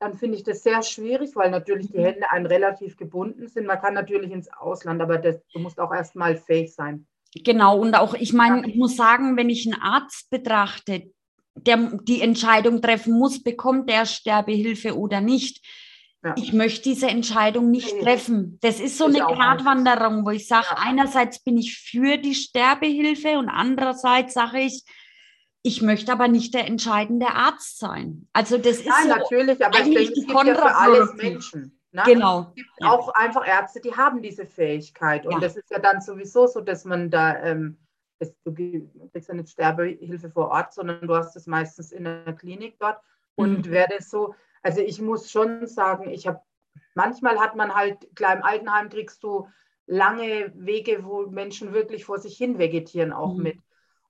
dann 0.00 0.14
finde 0.14 0.36
ich 0.36 0.44
das 0.44 0.62
sehr 0.62 0.82
schwierig, 0.82 1.34
weil 1.34 1.50
natürlich 1.50 1.90
die 1.90 1.98
mhm. 1.98 2.04
Hände 2.04 2.30
einen 2.30 2.46
relativ 2.46 2.96
gebunden 2.96 3.46
sind. 3.46 3.66
Man 3.66 3.80
kann 3.80 3.94
natürlich 3.94 4.32
ins 4.32 4.52
Ausland, 4.52 5.00
aber 5.00 5.18
das, 5.18 5.40
du 5.52 5.60
musst 5.60 5.78
auch 5.78 5.92
erstmal 5.92 6.36
fähig 6.36 6.74
sein. 6.74 7.06
Genau, 7.34 7.78
und 7.78 7.94
auch, 7.94 8.14
ich 8.14 8.32
meine, 8.32 8.66
ich 8.66 8.76
muss 8.76 8.96
sagen, 8.96 9.36
wenn 9.36 9.50
ich 9.50 9.66
einen 9.66 9.80
Arzt 9.80 10.30
betrachte, 10.30 11.12
der 11.54 11.98
die 12.02 12.22
Entscheidung 12.22 12.80
treffen 12.80 13.18
muss, 13.18 13.42
bekommt 13.42 13.90
der 13.90 14.06
Sterbehilfe 14.06 14.96
oder 14.96 15.20
nicht. 15.20 15.64
Ja. 16.24 16.34
Ich 16.36 16.52
möchte 16.52 16.82
diese 16.82 17.06
Entscheidung 17.06 17.70
nicht 17.70 17.94
nee. 17.94 18.02
treffen. 18.02 18.58
Das 18.60 18.80
ist 18.80 18.98
so 18.98 19.08
ich 19.08 19.22
eine 19.22 19.34
Gratwanderung, 19.34 20.24
wo 20.24 20.30
ich 20.30 20.48
sage, 20.48 20.66
ja. 20.70 20.78
einerseits 20.78 21.40
bin 21.40 21.56
ich 21.56 21.78
für 21.78 22.16
die 22.16 22.34
Sterbehilfe 22.34 23.38
und 23.38 23.48
andererseits 23.48 24.34
sage 24.34 24.60
ich, 24.60 24.82
ich 25.62 25.82
möchte 25.82 26.12
aber 26.12 26.28
nicht 26.28 26.54
der 26.54 26.66
entscheidende 26.66 27.28
Arzt 27.28 27.78
sein. 27.78 28.28
Also 28.32 28.58
das 28.58 28.78
ist 28.78 28.86
Nein, 28.86 29.02
so 29.02 29.08
natürlich, 29.08 29.64
aber 29.64 29.78
ich 29.78 29.84
denke, 29.84 30.02
es 30.02 30.14
gibt 30.14 30.30
ja 30.30 30.54
für 30.54 30.76
alles 30.76 31.14
Menschen. 31.14 31.77
Ne? 31.98 32.04
Genau. 32.14 32.46
Es 32.50 32.54
gibt 32.54 32.70
ja. 32.78 32.90
auch 32.90 33.08
einfach 33.14 33.46
Ärzte, 33.46 33.80
die 33.80 33.96
haben 33.96 34.22
diese 34.22 34.46
Fähigkeit. 34.46 35.26
Und 35.26 35.32
ja. 35.32 35.40
das 35.40 35.56
ist 35.56 35.70
ja 35.70 35.80
dann 35.80 36.00
sowieso 36.00 36.46
so, 36.46 36.60
dass 36.60 36.84
man 36.84 37.10
da, 37.10 37.42
ähm, 37.42 37.76
das, 38.20 38.32
du 38.44 38.54
kriegst 38.54 39.28
ja 39.28 39.34
nicht 39.34 39.50
Sterbehilfe 39.50 40.30
vor 40.30 40.48
Ort, 40.48 40.72
sondern 40.72 41.06
du 41.06 41.14
hast 41.14 41.34
es 41.34 41.48
meistens 41.48 41.90
in 41.90 42.04
der 42.04 42.32
Klinik 42.34 42.78
dort. 42.78 43.00
Und 43.34 43.66
mhm. 43.66 43.70
wäre 43.70 43.88
das 43.96 44.10
so, 44.10 44.34
also 44.62 44.80
ich 44.80 45.00
muss 45.00 45.30
schon 45.30 45.66
sagen, 45.66 46.08
ich 46.10 46.28
habe, 46.28 46.40
manchmal 46.94 47.40
hat 47.40 47.56
man 47.56 47.74
halt, 47.74 48.14
klar 48.14 48.36
im 48.36 48.44
Altenheim 48.44 48.90
kriegst 48.90 49.24
du 49.24 49.48
lange 49.86 50.52
Wege, 50.54 51.04
wo 51.04 51.26
Menschen 51.26 51.72
wirklich 51.72 52.04
vor 52.04 52.18
sich 52.18 52.36
hin 52.36 52.58
vegetieren 52.58 53.12
auch 53.12 53.34
mhm. 53.34 53.42
mit. 53.42 53.58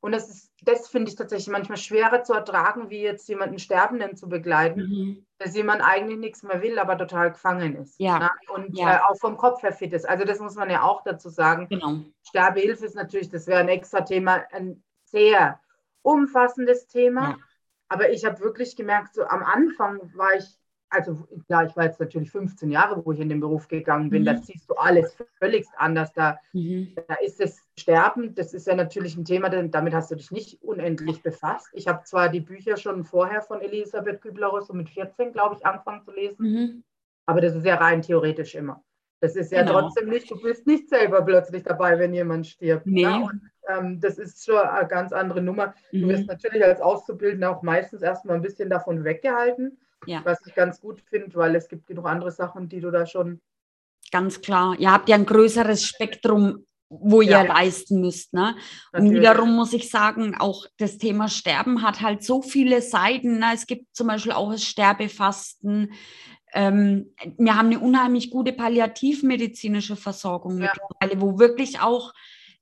Und 0.01 0.13
das 0.13 0.29
ist, 0.29 0.53
das 0.63 0.89
finde 0.89 1.11
ich 1.11 1.17
tatsächlich 1.17 1.49
manchmal 1.49 1.77
schwerer 1.77 2.23
zu 2.23 2.33
ertragen, 2.33 2.89
wie 2.89 3.01
jetzt 3.01 3.29
jemanden 3.29 3.59
Sterbenden 3.59 4.17
zu 4.17 4.29
begleiten, 4.29 4.81
mhm. 4.81 5.27
dass 5.39 5.57
jemand 5.57 5.83
eigentlich 5.83 6.19
nichts 6.19 6.43
mehr 6.45 6.63
will, 6.63 6.79
aber 6.79 6.97
total 6.97 7.33
gefangen 7.33 7.75
ist. 7.75 7.99
Ja. 7.99 8.19
Ne? 8.19 8.31
Und 8.55 8.79
ja. 8.79 8.97
Äh, 8.97 9.01
auch 9.09 9.19
vom 9.19 9.37
Kopf 9.37 9.63
her 9.63 9.73
fit 9.73 9.93
ist. 9.93 10.09
Also 10.09 10.25
das 10.25 10.39
muss 10.39 10.55
man 10.55 10.71
ja 10.71 10.83
auch 10.83 11.03
dazu 11.03 11.31
sagen. 11.31 11.67
Genau. 11.69 11.97
Sterbehilfe 12.23 12.87
ist 12.87 12.95
natürlich, 12.95 13.29
das 13.29 13.49
wäre 13.49 13.61
ein 13.61 13.69
extra 13.69 14.03
Thema, 14.03 14.45
ein 14.53 14.83
sehr 15.05 15.61
umfassendes 16.03 16.87
Thema. 16.87 17.31
Ja. 17.31 17.37
Aber 17.89 18.11
ich 18.11 18.25
habe 18.25 18.41
wirklich 18.41 18.77
gemerkt, 18.77 19.15
so 19.15 19.25
am 19.25 19.43
Anfang 19.43 20.15
war 20.15 20.35
ich 20.35 20.59
also 20.91 21.29
klar, 21.47 21.67
ich 21.67 21.77
war 21.77 21.85
jetzt 21.85 22.01
natürlich 22.01 22.31
15 22.31 22.71
Jahre, 22.71 23.05
wo 23.05 23.13
ich 23.13 23.21
in 23.21 23.29
den 23.29 23.41
Beruf 23.41 23.69
gegangen 23.69 24.11
bin, 24.11 24.23
mhm. 24.23 24.27
da 24.27 24.37
siehst 24.37 24.69
du 24.71 24.75
alles 24.75 25.17
völlig 25.39 25.67
anders. 25.77 26.13
Da, 26.13 26.39
mhm. 26.53 26.95
da 27.09 27.15
ist 27.17 27.41
das 27.41 27.61
Sterben, 27.79 28.35
das 28.35 28.55
ist 28.55 28.67
ja 28.67 28.75
natürlich 28.75 29.17
ein 29.17 29.25
Thema, 29.25 29.49
denn 29.49 29.71
damit 29.71 29.95
hast 29.95 30.11
du 30.11 30.17
dich 30.17 30.31
nicht 30.31 30.63
unendlich 30.63 31.23
befasst. 31.23 31.69
Ich 31.73 31.89
habe 31.89 32.05
zwar 32.05 32.29
die 32.29 32.41
Bücher 32.41 32.77
schon 32.77 33.05
vorher 33.05 33.43
von 33.43 33.61
Elisabeth 33.61 34.21
Kübler-Ross 34.21 34.69
so 34.69 34.75
mit 34.75 34.89
14, 34.89 35.33
glaube 35.33 35.57
ich, 35.57 35.67
angefangen 35.67 36.03
zu 36.03 36.13
lesen, 36.13 36.37
mhm. 36.39 36.85
aber 37.27 37.41
das 37.41 37.55
ist 37.55 37.67
ja 37.67 37.77
rein 37.77 38.03
theoretisch 38.03 38.55
immer. 38.55 38.83
Das 39.21 39.35
ist 39.35 39.51
ja 39.51 39.63
genau. 39.63 39.81
trotzdem 39.81 40.09
nicht, 40.09 40.31
du 40.31 40.41
bist 40.41 40.67
nicht 40.67 40.89
selber 40.89 41.23
plötzlich 41.23 41.65
dabei, 41.65 41.99
wenn 41.99 42.15
jemand 42.15 42.47
stirbt. 42.47 42.87
Nee. 42.87 43.03
Ja? 43.03 43.17
Und, 43.17 43.41
ähm, 43.69 44.01
das 44.01 44.19
ist 44.19 44.45
schon 44.45 44.57
eine 44.57 44.87
ganz 44.87 45.13
andere 45.13 45.43
Nummer. 45.43 45.75
Mhm. 45.91 46.03
Du 46.03 46.09
wirst 46.09 46.27
natürlich 46.27 46.65
als 46.65 46.81
Auszubildender 46.81 47.51
auch 47.51 47.63
meistens 47.63 48.03
erstmal 48.03 48.37
ein 48.37 48.43
bisschen 48.43 48.71
davon 48.71 49.05
weggehalten, 49.05 49.79
ja. 50.09 50.25
was 50.25 50.45
ich 50.47 50.55
ganz 50.55 50.81
gut 50.81 51.01
finde, 51.09 51.35
weil 51.37 51.55
es 51.55 51.69
gibt 51.69 51.87
genug 51.87 52.07
andere 52.07 52.31
Sachen, 52.31 52.69
die 52.69 52.81
du 52.81 52.91
da 52.91 53.07
schon. 53.07 53.41
Ganz 54.11 54.41
klar. 54.41 54.77
Ihr 54.79 54.91
habt 54.91 55.09
ja 55.09 55.17
ein 55.17 55.27
größeres 55.27 55.85
Spektrum 55.85 56.65
wo 56.91 57.21
ihr 57.21 57.31
ja. 57.31 57.43
leisten 57.43 58.01
müsst. 58.01 58.33
Ne? 58.33 58.57
Und 58.93 59.13
wiederum 59.13 59.55
muss 59.55 59.73
ich 59.73 59.91
sagen, 59.91 60.35
auch 60.39 60.67
das 60.79 60.99
Thema 60.99 61.29
Sterben 61.29 61.83
hat 61.83 62.01
halt 62.01 62.25
so 62.25 62.41
viele 62.43 62.81
Seiten. 62.81 63.39
Ne? 63.39 63.51
Es 63.55 63.67
gibt 63.67 63.95
zum 63.95 64.07
Beispiel 64.07 64.33
auch 64.33 64.51
das 64.51 64.65
Sterbefasten. 64.65 65.93
Ähm, 66.55 67.13
wir 67.37 67.57
haben 67.57 67.67
eine 67.67 67.81
unheimlich 67.81 68.31
gute 68.31 68.53
palliativmedizinische 68.53 69.97
Versorgung 69.97 70.59
ja. 70.59 70.73
mittlerweile, 70.73 71.21
wo 71.21 71.39
wirklich 71.39 71.81
auch 71.81 72.15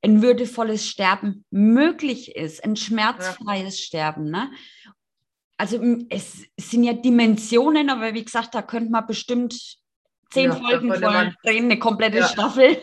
ein 0.03 0.23
würdevolles 0.23 0.89
Sterben 0.89 1.45
möglich 1.51 2.35
ist, 2.37 2.65
ein 2.65 2.77
schmerzfreies 2.77 3.79
ja. 3.79 3.85
Sterben. 3.85 4.31
Ne? 4.31 4.51
Also 5.59 5.81
es 6.11 6.45
sind 6.59 6.85
ja 6.85 6.93
Dimensionen, 6.93 7.89
aber 7.89 8.13
wie 8.15 8.25
gesagt, 8.25 8.55
da 8.55 8.63
könnte 8.63 8.91
man 8.91 9.07
bestimmt 9.07 9.55
zehn 10.31 10.51
ja, 10.51 10.57
Folgen 10.57 10.93
voll 10.93 11.35
drehen, 11.45 11.65
eine 11.65 11.79
komplette 11.79 12.19
ja. 12.19 12.29
Staffel. 12.29 12.77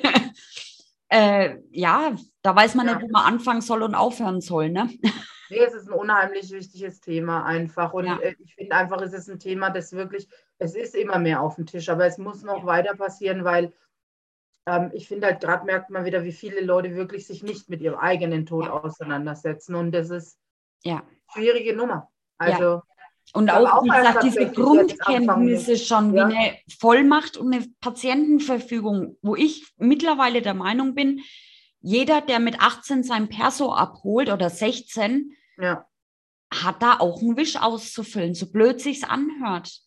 äh, 1.10 1.58
ja, 1.72 2.16
da 2.42 2.56
weiß 2.56 2.76
man 2.76 2.88
ja. 2.88 2.96
nicht, 2.96 3.04
wo 3.04 3.12
man 3.12 3.26
anfangen 3.26 3.62
soll 3.62 3.84
und 3.84 3.96
aufhören 3.96 4.42
soll. 4.42 4.70
Ne? 4.70 4.90
Nee, 5.50 5.60
es 5.60 5.74
ist 5.76 5.88
ein 5.88 5.94
unheimlich 5.94 6.52
wichtiges 6.52 7.00
Thema 7.00 7.46
einfach. 7.46 7.94
Und. 7.94 8.08
Äh, 8.08 8.36
ich 8.40 8.56
finde 8.56 8.76
einfach, 8.76 9.00
es 9.02 9.14
ist 9.14 9.30
ein 9.30 9.38
Thema, 9.38 9.70
das 9.70 9.92
wirklich, 9.92 10.28
es 10.58 10.74
ist 10.74 10.96
immer 10.96 11.20
mehr 11.20 11.42
auf 11.42 11.56
dem 11.56 11.68
Tisch, 11.68 11.90
aber 11.90 12.08
es 12.08 12.18
muss 12.18 12.42
noch 12.42 12.66
weiter 12.66 12.96
passieren, 12.96 13.44
weil 13.44 13.72
ähm, 14.66 14.90
ich 14.94 15.08
finde 15.08 15.28
halt, 15.28 15.42
gerade 15.42 15.66
merkt 15.66 15.92
man 15.92 16.06
wieder, 16.06 16.24
wie 16.24 16.32
viele 16.32 16.62
Leute 16.62 16.96
wirklich 16.96 17.28
sich 17.28 17.44
nicht 17.44 17.70
mit 17.70 17.82
ihrem 17.82 18.00
eigenen 18.00 18.48
Tod 18.48 18.68
auseinandersetzen. 18.68 19.76
Und 19.76 19.92
das 19.92 20.10
ist 20.10 20.40
ja 20.84 21.04
schwierige 21.32 21.76
Nummer. 21.76 22.10
Also 22.38 22.82
und 23.34 23.50
auch, 23.50 23.72
auch, 23.72 23.84
wie 23.84 23.90
gesagt, 23.90 24.24
diese 24.24 24.52
Grundkenntnisse 24.52 25.78
schon, 25.78 26.14
ja. 26.14 26.30
wie 26.30 26.34
eine 26.36 26.58
Vollmacht 26.80 27.36
und 27.36 27.54
eine 27.54 27.66
Patientenverfügung, 27.80 29.18
wo 29.22 29.36
ich 29.36 29.74
mittlerweile 29.78 30.42
der 30.42 30.54
Meinung 30.54 30.94
bin, 30.94 31.22
jeder, 31.80 32.22
der 32.22 32.40
mit 32.40 32.62
18 32.62 33.04
sein 33.04 33.30
Perso 33.30 33.74
abholt 33.74 34.30
oder 34.30 34.50
16, 34.50 35.36
ja. 35.58 35.86
hat 36.54 36.82
da 36.82 37.00
auch 37.00 37.22
einen 37.22 37.36
Wisch 37.36 37.56
auszufüllen, 37.56 38.36
so 38.36 38.52
blöd 38.52 38.80
sich's 38.80 39.04
anhört. 39.04 39.82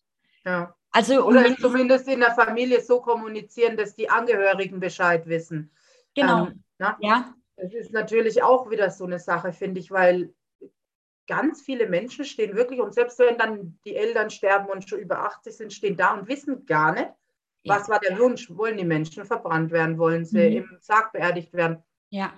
Ja. 0.44 0.74
Also, 0.90 1.24
oder 1.24 1.56
zumindest 1.56 2.08
in 2.08 2.20
der 2.20 2.34
Familie 2.34 2.80
so 2.80 3.00
kommunizieren, 3.00 3.76
dass 3.76 3.94
die 3.94 4.10
Angehörigen 4.10 4.80
Bescheid 4.80 5.26
wissen. 5.26 5.70
Genau. 6.14 6.46
Ähm, 6.46 6.64
ja. 6.78 7.34
Das 7.56 7.72
ist 7.72 7.92
natürlich 7.92 8.42
auch 8.42 8.70
wieder 8.70 8.90
so 8.90 9.04
eine 9.04 9.18
Sache, 9.18 9.52
finde 9.52 9.80
ich, 9.80 9.90
weil 9.90 10.34
ganz 11.26 11.62
viele 11.62 11.88
Menschen 11.88 12.24
stehen 12.24 12.56
wirklich, 12.56 12.80
und 12.80 12.94
selbst 12.94 13.18
wenn 13.18 13.38
dann 13.38 13.78
die 13.84 13.96
Eltern 13.96 14.30
sterben 14.30 14.68
und 14.68 14.88
schon 14.88 15.00
über 15.00 15.20
80 15.24 15.56
sind, 15.56 15.72
stehen 15.72 15.96
da 15.96 16.14
und 16.14 16.28
wissen 16.28 16.66
gar 16.66 16.92
nicht, 16.92 17.10
was 17.64 17.88
war 17.88 17.98
der 17.98 18.18
Wunsch. 18.18 18.48
Wollen 18.50 18.76
die 18.76 18.84
Menschen 18.84 19.24
verbrannt 19.24 19.72
werden? 19.72 19.98
Wollen 19.98 20.24
sie 20.24 20.50
mhm. 20.50 20.56
im 20.56 20.78
Sarg 20.80 21.12
beerdigt 21.12 21.52
werden? 21.52 21.82
Ja. 22.10 22.32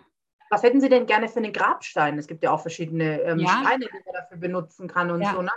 Was 0.50 0.62
hätten 0.62 0.80
Sie 0.80 0.88
denn 0.88 1.04
gerne 1.04 1.28
für 1.28 1.40
einen 1.40 1.52
Grabstein? 1.52 2.18
Es 2.18 2.26
gibt 2.26 2.42
ja 2.42 2.50
auch 2.50 2.60
verschiedene 2.60 3.20
ähm, 3.20 3.38
ja. 3.38 3.60
Steine, 3.62 3.84
die 3.84 3.92
man 3.92 4.14
dafür 4.14 4.38
benutzen 4.38 4.88
kann 4.88 5.10
und 5.10 5.20
ja. 5.20 5.34
so. 5.34 5.42
Ne? 5.42 5.50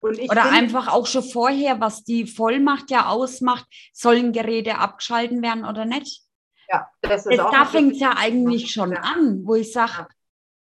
Und 0.00 0.18
Oder 0.18 0.42
find, 0.42 0.54
einfach 0.54 0.88
auch 0.88 1.06
schon 1.06 1.22
vorher, 1.22 1.80
was 1.80 2.04
die 2.04 2.26
Vollmacht 2.26 2.90
ja 2.90 3.06
ausmacht, 3.06 3.66
sollen 3.92 4.32
Geräte 4.32 4.78
abgeschalten 4.78 5.42
werden 5.42 5.64
oder 5.64 5.84
nicht? 5.84 6.22
Ja, 6.70 6.88
das 7.02 7.26
ist 7.26 7.36
das, 7.36 7.46
auch 7.46 7.50
Da 7.50 7.64
fängt 7.64 7.92
es 7.92 8.00
ja 8.00 8.14
eigentlich 8.16 8.72
schon 8.72 8.96
an, 8.96 9.42
wo 9.44 9.56
ich 9.56 9.72
sage, 9.72 10.06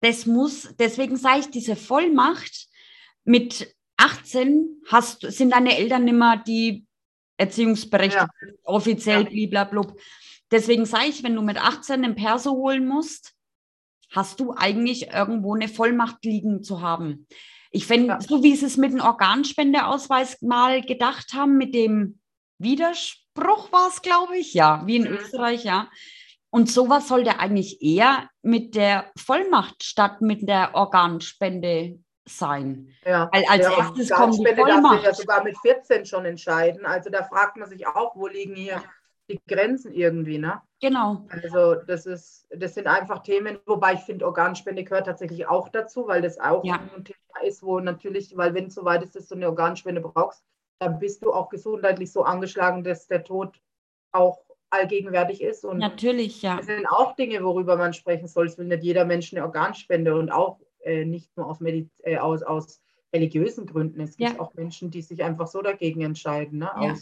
das 0.00 0.26
muss, 0.26 0.74
deswegen 0.78 1.16
sage 1.16 1.40
ich, 1.40 1.50
diese 1.50 1.76
Vollmacht 1.76 2.68
mit 3.24 3.74
18 3.96 4.82
hast, 4.88 5.22
sind 5.22 5.50
deine 5.50 5.76
Eltern 5.76 6.04
nicht 6.04 6.14
mehr 6.14 6.42
die 6.46 6.86
Erziehungsberechtigten, 7.38 8.48
ja. 8.48 8.54
offiziell, 8.64 9.28
ja. 9.30 9.48
blablabla. 9.48 9.94
Deswegen 10.50 10.86
sage 10.86 11.06
ich, 11.06 11.22
wenn 11.22 11.34
du 11.34 11.42
mit 11.42 11.58
18 11.58 12.04
einen 12.04 12.14
Perso 12.14 12.52
holen 12.52 12.86
musst, 12.86 13.34
hast 14.10 14.40
du 14.40 14.52
eigentlich 14.52 15.08
irgendwo 15.08 15.54
eine 15.54 15.68
Vollmacht 15.68 16.24
liegen 16.24 16.62
zu 16.62 16.80
haben. 16.80 17.26
Ich 17.70 17.86
finde, 17.86 18.08
ja. 18.08 18.20
so 18.20 18.42
wie 18.42 18.54
sie 18.54 18.66
es 18.66 18.76
mit 18.76 18.92
dem 18.92 19.00
Organspendeausweis 19.00 20.40
mal 20.42 20.82
gedacht 20.82 21.32
haben, 21.34 21.56
mit 21.56 21.74
dem 21.74 22.20
Widerspruch 22.58 23.72
war 23.72 23.88
es, 23.88 24.02
glaube 24.02 24.38
ich, 24.38 24.54
ja, 24.54 24.86
wie 24.86 24.96
in 24.96 25.02
mhm. 25.02 25.18
Österreich, 25.18 25.64
ja. 25.64 25.90
Und 26.56 26.70
sowas 26.70 27.08
sollte 27.08 27.38
eigentlich 27.38 27.82
eher 27.82 28.30
mit 28.40 28.76
der 28.76 29.10
Vollmacht 29.18 29.84
statt 29.84 30.22
mit 30.22 30.48
der 30.48 30.74
Organspende 30.74 31.98
sein. 32.26 32.88
Ja, 33.04 33.28
Weil 33.30 33.44
als 33.50 33.66
ja, 33.66 33.76
erstes 33.76 34.08
kommt 34.08 34.38
die 34.38 34.54
Vollmacht. 34.54 35.04
ja 35.04 35.12
sogar 35.12 35.44
mit 35.44 35.54
14 35.58 36.06
schon 36.06 36.24
entscheiden. 36.24 36.86
Also 36.86 37.10
da 37.10 37.24
fragt 37.24 37.58
man 37.58 37.68
sich 37.68 37.86
auch, 37.86 38.16
wo 38.16 38.26
liegen 38.26 38.54
hier 38.54 38.82
die 39.28 39.38
Grenzen 39.46 39.92
irgendwie, 39.92 40.38
ne? 40.38 40.62
Genau. 40.80 41.26
Also 41.28 41.74
das 41.74 42.06
ist, 42.06 42.46
das 42.48 42.72
sind 42.72 42.86
einfach 42.86 43.22
Themen, 43.22 43.58
wobei 43.66 43.92
ich 43.92 44.00
finde, 44.00 44.24
Organspende 44.24 44.82
gehört 44.82 45.04
tatsächlich 45.04 45.46
auch 45.46 45.68
dazu, 45.68 46.08
weil 46.08 46.22
das 46.22 46.40
auch 46.40 46.64
ja. 46.64 46.80
ein 46.96 47.04
Thema 47.04 47.46
ist, 47.46 47.62
wo 47.62 47.80
natürlich, 47.80 48.34
weil 48.34 48.54
wenn 48.54 48.68
es 48.68 48.76
soweit 48.76 49.02
ist, 49.02 49.14
dass 49.14 49.28
du 49.28 49.34
eine 49.34 49.48
Organspende 49.48 50.00
brauchst, 50.00 50.42
dann 50.78 50.98
bist 51.00 51.22
du 51.22 51.34
auch 51.34 51.50
gesundheitlich 51.50 52.10
so 52.10 52.22
angeschlagen, 52.22 52.82
dass 52.82 53.08
der 53.08 53.24
Tod 53.24 53.60
auch 54.12 54.45
allgegenwärtig 54.70 55.42
ist. 55.42 55.64
Und 55.64 55.78
natürlich, 55.78 56.42
ja. 56.42 56.56
Das 56.56 56.66
sind 56.66 56.86
auch 56.86 57.14
Dinge, 57.16 57.42
worüber 57.42 57.76
man 57.76 57.92
sprechen 57.92 58.28
soll. 58.28 58.46
Es 58.46 58.58
will 58.58 58.66
nicht 58.66 58.82
jeder 58.82 59.04
Mensch 59.04 59.32
eine 59.32 59.44
Organspende 59.44 60.16
und 60.16 60.30
auch 60.30 60.60
äh, 60.80 61.04
nicht 61.04 61.36
nur 61.36 61.46
aus, 61.46 61.60
Mediz 61.60 61.90
äh, 62.02 62.18
aus, 62.18 62.42
aus 62.42 62.80
religiösen 63.12 63.66
Gründen. 63.66 64.00
Es 64.00 64.16
gibt 64.16 64.32
ja. 64.32 64.40
auch 64.40 64.54
Menschen, 64.54 64.90
die 64.90 65.02
sich 65.02 65.22
einfach 65.22 65.46
so 65.46 65.62
dagegen 65.62 66.02
entscheiden. 66.02 66.58
Ne? 66.58 66.70
Ja. 66.80 66.94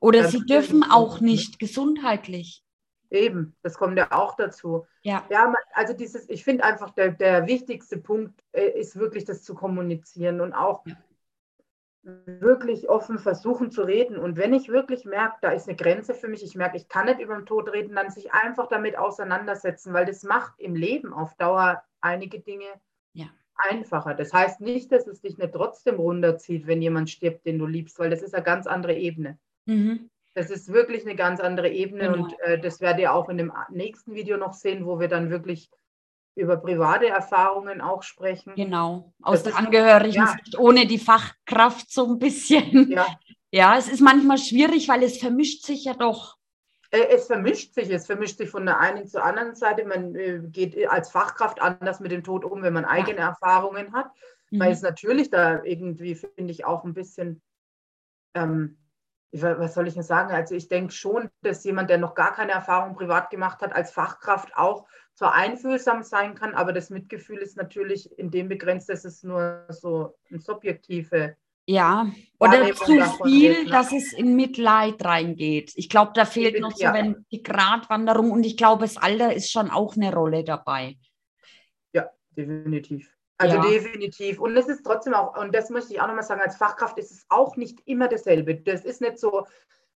Oder 0.00 0.28
sie 0.28 0.44
dürfen 0.44 0.84
auch 0.84 1.20
nicht 1.20 1.58
gesundheitlich. 1.58 2.62
Eben, 3.10 3.54
das 3.62 3.74
kommt 3.74 3.96
ja 3.96 4.08
auch 4.10 4.36
dazu. 4.36 4.86
Ja. 5.02 5.24
ja 5.30 5.54
also 5.72 5.92
dieses, 5.92 6.28
ich 6.28 6.42
finde 6.42 6.64
einfach, 6.64 6.90
der, 6.90 7.12
der 7.12 7.46
wichtigste 7.46 7.98
Punkt 7.98 8.42
äh, 8.52 8.68
ist 8.78 8.96
wirklich 8.96 9.24
das 9.24 9.42
zu 9.42 9.54
kommunizieren 9.54 10.40
und 10.40 10.52
auch 10.52 10.84
ja. 10.86 10.94
Wirklich 12.04 12.88
offen 12.88 13.18
versuchen 13.18 13.70
zu 13.70 13.82
reden. 13.82 14.18
Und 14.18 14.36
wenn 14.36 14.52
ich 14.52 14.68
wirklich 14.68 15.04
merke, 15.04 15.36
da 15.40 15.50
ist 15.50 15.68
eine 15.68 15.76
Grenze 15.76 16.14
für 16.14 16.28
mich, 16.28 16.42
ich 16.42 16.54
merke, 16.54 16.76
ich 16.76 16.88
kann 16.88 17.06
nicht 17.06 17.20
über 17.20 17.34
den 17.34 17.46
Tod 17.46 17.72
reden, 17.72 17.94
dann 17.94 18.10
sich 18.10 18.32
einfach 18.32 18.68
damit 18.68 18.98
auseinandersetzen, 18.98 19.92
weil 19.92 20.04
das 20.04 20.22
macht 20.22 20.60
im 20.60 20.74
Leben 20.74 21.12
auf 21.12 21.34
Dauer 21.36 21.82
einige 22.00 22.40
Dinge 22.40 22.66
ja. 23.12 23.26
einfacher. 23.56 24.14
Das 24.14 24.32
heißt 24.32 24.60
nicht, 24.60 24.92
dass 24.92 25.06
es 25.06 25.22
dich 25.22 25.38
nicht 25.38 25.54
trotzdem 25.54 25.96
runterzieht, 25.96 26.66
wenn 26.66 26.82
jemand 26.82 27.08
stirbt, 27.10 27.46
den 27.46 27.58
du 27.58 27.66
liebst, 27.66 27.98
weil 27.98 28.10
das 28.10 28.22
ist 28.22 28.34
eine 28.34 28.44
ganz 28.44 28.66
andere 28.66 28.94
Ebene. 28.94 29.38
Mhm. 29.64 30.10
Das 30.34 30.50
ist 30.50 30.72
wirklich 30.72 31.06
eine 31.06 31.14
ganz 31.14 31.40
andere 31.40 31.70
Ebene 31.70 32.10
genau. 32.10 32.24
und 32.24 32.40
äh, 32.40 32.58
das 32.58 32.80
werdet 32.80 33.00
ihr 33.00 33.14
auch 33.14 33.28
in 33.28 33.38
dem 33.38 33.52
nächsten 33.70 34.14
Video 34.14 34.36
noch 34.36 34.52
sehen, 34.52 34.84
wo 34.84 34.98
wir 34.98 35.08
dann 35.08 35.30
wirklich 35.30 35.70
über 36.36 36.56
private 36.56 37.06
Erfahrungen 37.06 37.80
auch 37.80 38.02
sprechen. 38.02 38.54
Genau, 38.56 39.12
aus 39.22 39.42
das 39.42 39.52
der 39.54 39.56
Angehörigen, 39.56 40.26
ja. 40.26 40.58
ohne 40.58 40.86
die 40.86 40.98
Fachkraft 40.98 41.92
so 41.92 42.06
ein 42.06 42.18
bisschen. 42.18 42.90
Ja. 42.90 43.06
ja, 43.50 43.78
es 43.78 43.88
ist 43.88 44.00
manchmal 44.00 44.38
schwierig, 44.38 44.88
weil 44.88 45.02
es 45.02 45.18
vermischt 45.18 45.64
sich 45.64 45.84
ja 45.84 45.94
doch. 45.94 46.36
Äh, 46.90 47.08
es 47.10 47.26
vermischt 47.26 47.74
sich, 47.74 47.90
es 47.90 48.06
vermischt 48.06 48.38
sich 48.38 48.50
von 48.50 48.66
der 48.66 48.78
einen 48.78 49.06
zur 49.06 49.24
anderen 49.24 49.54
Seite. 49.54 49.84
Man 49.84 50.14
äh, 50.14 50.40
geht 50.44 50.88
als 50.88 51.10
Fachkraft 51.10 51.60
anders 51.60 52.00
mit 52.00 52.12
dem 52.12 52.24
Tod 52.24 52.44
um, 52.44 52.62
wenn 52.62 52.72
man 52.72 52.84
eigene 52.84 53.18
ja. 53.18 53.28
Erfahrungen 53.28 53.92
hat. 53.92 54.10
Mhm. 54.50 54.60
Weil 54.60 54.72
es 54.72 54.82
natürlich 54.82 55.30
da 55.30 55.62
irgendwie, 55.62 56.14
finde 56.14 56.52
ich, 56.52 56.64
auch 56.64 56.84
ein 56.84 56.94
bisschen 56.94 57.42
ähm, 58.34 58.76
was 59.32 59.74
soll 59.74 59.88
ich 59.88 59.94
denn 59.94 60.02
sagen? 60.02 60.32
Also 60.32 60.54
ich 60.54 60.68
denke 60.68 60.92
schon, 60.92 61.28
dass 61.42 61.64
jemand, 61.64 61.90
der 61.90 61.98
noch 61.98 62.14
gar 62.14 62.32
keine 62.32 62.52
Erfahrung 62.52 62.94
privat 62.94 63.30
gemacht 63.30 63.62
hat, 63.62 63.74
als 63.74 63.92
Fachkraft 63.92 64.56
auch 64.56 64.86
zwar 65.14 65.34
einfühlsam 65.34 66.02
sein 66.02 66.34
kann, 66.34 66.54
aber 66.54 66.72
das 66.72 66.90
Mitgefühl 66.90 67.38
ist 67.38 67.56
natürlich 67.56 68.16
in 68.18 68.30
dem 68.30 68.48
begrenzt, 68.48 68.88
dass 68.88 69.04
es 69.04 69.22
nur 69.22 69.66
so 69.70 70.14
ein 70.30 70.38
subjektive 70.40 71.36
ja, 71.66 72.10
oder 72.38 72.74
zu 72.74 72.84
viel, 73.24 73.52
ist, 73.52 73.64
ne? 73.64 73.70
dass 73.70 73.90
es 73.92 74.12
in 74.12 74.36
Mitleid 74.36 75.02
reingeht. 75.02 75.72
Ich 75.76 75.88
glaube, 75.88 76.12
da 76.14 76.26
fehlt 76.26 76.60
noch 76.60 76.72
so 76.72 76.84
wenn 76.92 77.24
die 77.32 77.42
Gratwanderung 77.42 78.32
und 78.32 78.44
ich 78.44 78.58
glaube, 78.58 78.82
das 78.82 78.98
Alter 78.98 79.32
ist 79.32 79.50
schon 79.50 79.70
auch 79.70 79.96
eine 79.96 80.12
Rolle 80.12 80.44
dabei. 80.44 80.98
Ja, 81.94 82.10
definitiv. 82.36 83.10
Also 83.38 83.56
ja. 83.56 83.62
definitiv. 83.62 84.38
Und 84.38 84.56
es 84.56 84.68
ist 84.68 84.84
trotzdem 84.84 85.14
auch, 85.14 85.36
und 85.36 85.54
das 85.54 85.70
möchte 85.70 85.92
ich 85.92 86.00
auch 86.00 86.06
nochmal 86.06 86.22
sagen, 86.22 86.40
als 86.40 86.56
Fachkraft 86.56 86.98
ist 86.98 87.10
es 87.10 87.26
auch 87.28 87.56
nicht 87.56 87.80
immer 87.86 88.08
dasselbe. 88.08 88.54
Das 88.54 88.84
ist 88.84 89.00
nicht 89.00 89.18
so, 89.18 89.46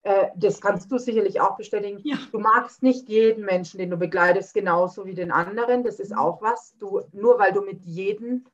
äh, 0.03 0.27
das 0.35 0.59
kannst 0.59 0.91
du 0.91 0.97
sicherlich 0.97 1.39
auch 1.39 1.55
bestätigen. 1.55 1.99
Ja. 2.03 2.17
Du 2.31 2.39
magst 2.39 2.81
nicht 2.81 3.07
jeden 3.09 3.45
Menschen, 3.45 3.77
den 3.77 3.91
du 3.91 3.97
begleitest, 3.97 4.53
genauso 4.53 5.05
wie 5.05 5.13
den 5.13 5.31
anderen. 5.31 5.83
Das 5.83 5.99
ist 5.99 6.11
mhm. 6.11 6.17
auch 6.17 6.41
was. 6.41 6.75
Du, 6.79 7.01
nur 7.11 7.37
weil 7.37 7.53
du 7.53 7.61
mit 7.61 7.85
jedem 7.85 8.45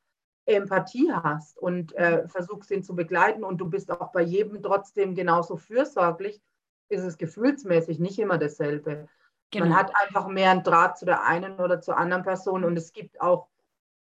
Empathie 0.45 1.11
hast 1.13 1.57
und 1.57 1.95
äh, 1.95 2.27
versuchst 2.27 2.71
ihn 2.71 2.83
zu 2.83 2.95
begleiten 2.95 3.43
und 3.43 3.59
du 3.59 3.69
bist 3.69 3.91
auch 3.91 4.11
bei 4.11 4.21
jedem 4.21 4.61
trotzdem 4.61 5.15
genauso 5.15 5.55
fürsorglich, 5.55 6.41
ist 6.89 7.03
es 7.03 7.17
gefühlsmäßig 7.17 7.99
nicht 7.99 8.19
immer 8.19 8.37
dasselbe. 8.37 9.07
Genau. 9.51 9.67
Man 9.67 9.77
hat 9.77 9.93
einfach 10.01 10.27
mehr 10.27 10.51
einen 10.51 10.63
Draht 10.63 10.97
zu 10.97 11.05
der 11.05 11.23
einen 11.23 11.59
oder 11.59 11.79
zur 11.79 11.97
anderen 11.97 12.23
Person 12.23 12.65
und 12.65 12.75
es 12.75 12.91
gibt 12.91 13.21
auch, 13.21 13.47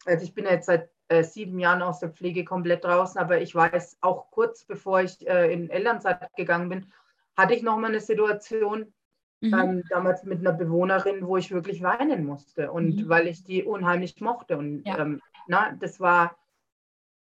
also 0.06 0.24
ich 0.24 0.34
bin 0.34 0.44
jetzt 0.44 0.66
seit 0.66 0.90
äh, 1.08 1.22
sieben 1.22 1.58
Jahren 1.58 1.82
aus 1.82 2.00
der 2.00 2.10
Pflege 2.10 2.44
komplett 2.44 2.84
draußen, 2.84 3.20
aber 3.20 3.40
ich 3.40 3.54
weiß 3.54 3.98
auch 4.00 4.30
kurz 4.30 4.64
bevor 4.64 5.02
ich 5.02 5.26
äh, 5.26 5.52
in 5.52 5.70
Elternzeit 5.70 6.30
gegangen 6.36 6.68
bin, 6.68 6.92
hatte 7.36 7.54
ich 7.54 7.62
noch 7.62 7.76
mal 7.78 7.88
eine 7.88 8.00
Situation, 8.00 8.92
mhm. 9.40 9.54
ähm, 9.54 9.82
damals 9.90 10.24
mit 10.24 10.40
einer 10.40 10.52
Bewohnerin, 10.52 11.26
wo 11.26 11.36
ich 11.36 11.50
wirklich 11.50 11.82
weinen 11.82 12.24
musste 12.24 12.70
und 12.72 12.96
mhm. 12.96 13.08
weil 13.08 13.26
ich 13.26 13.44
die 13.44 13.64
unheimlich 13.64 14.20
mochte 14.20 14.56
und 14.56 14.84
ja. 14.84 14.98
ähm, 14.98 15.20
na, 15.46 15.72
das 15.78 16.00
war 16.00 16.36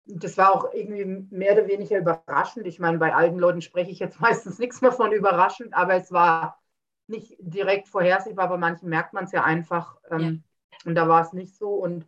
das 0.08 0.38
war 0.38 0.54
auch 0.54 0.72
irgendwie 0.72 1.28
mehr 1.36 1.54
oder 1.54 1.68
weniger 1.68 1.98
überraschend. 1.98 2.68
Ich 2.68 2.80
meine, 2.80 3.00
bei 3.00 3.16
alten 3.16 3.40
Leuten 3.40 3.62
spreche 3.62 3.92
ich 3.92 4.00
jetzt 4.00 4.20
meistens 4.22 4.60
nichts 4.60 4.82
mehr 4.82 4.92
von 4.92 5.12
überraschend, 5.12 5.74
aber 5.74 5.96
es 5.96 6.12
war 6.12 6.60
nicht 7.08 7.36
direkt 7.40 7.88
vorhersehbar, 7.88 8.50
bei 8.50 8.58
manchen 8.58 8.90
merkt 8.90 9.14
man 9.14 9.26
es 9.26 9.32
ja 9.32 9.44
einfach. 9.44 9.98
Ähm, 10.10 10.44
ja. 10.72 10.78
Und 10.86 10.96
da 10.96 11.08
war 11.08 11.22
es 11.22 11.34
nicht 11.34 11.56
so. 11.56 11.70
Und 11.70 12.08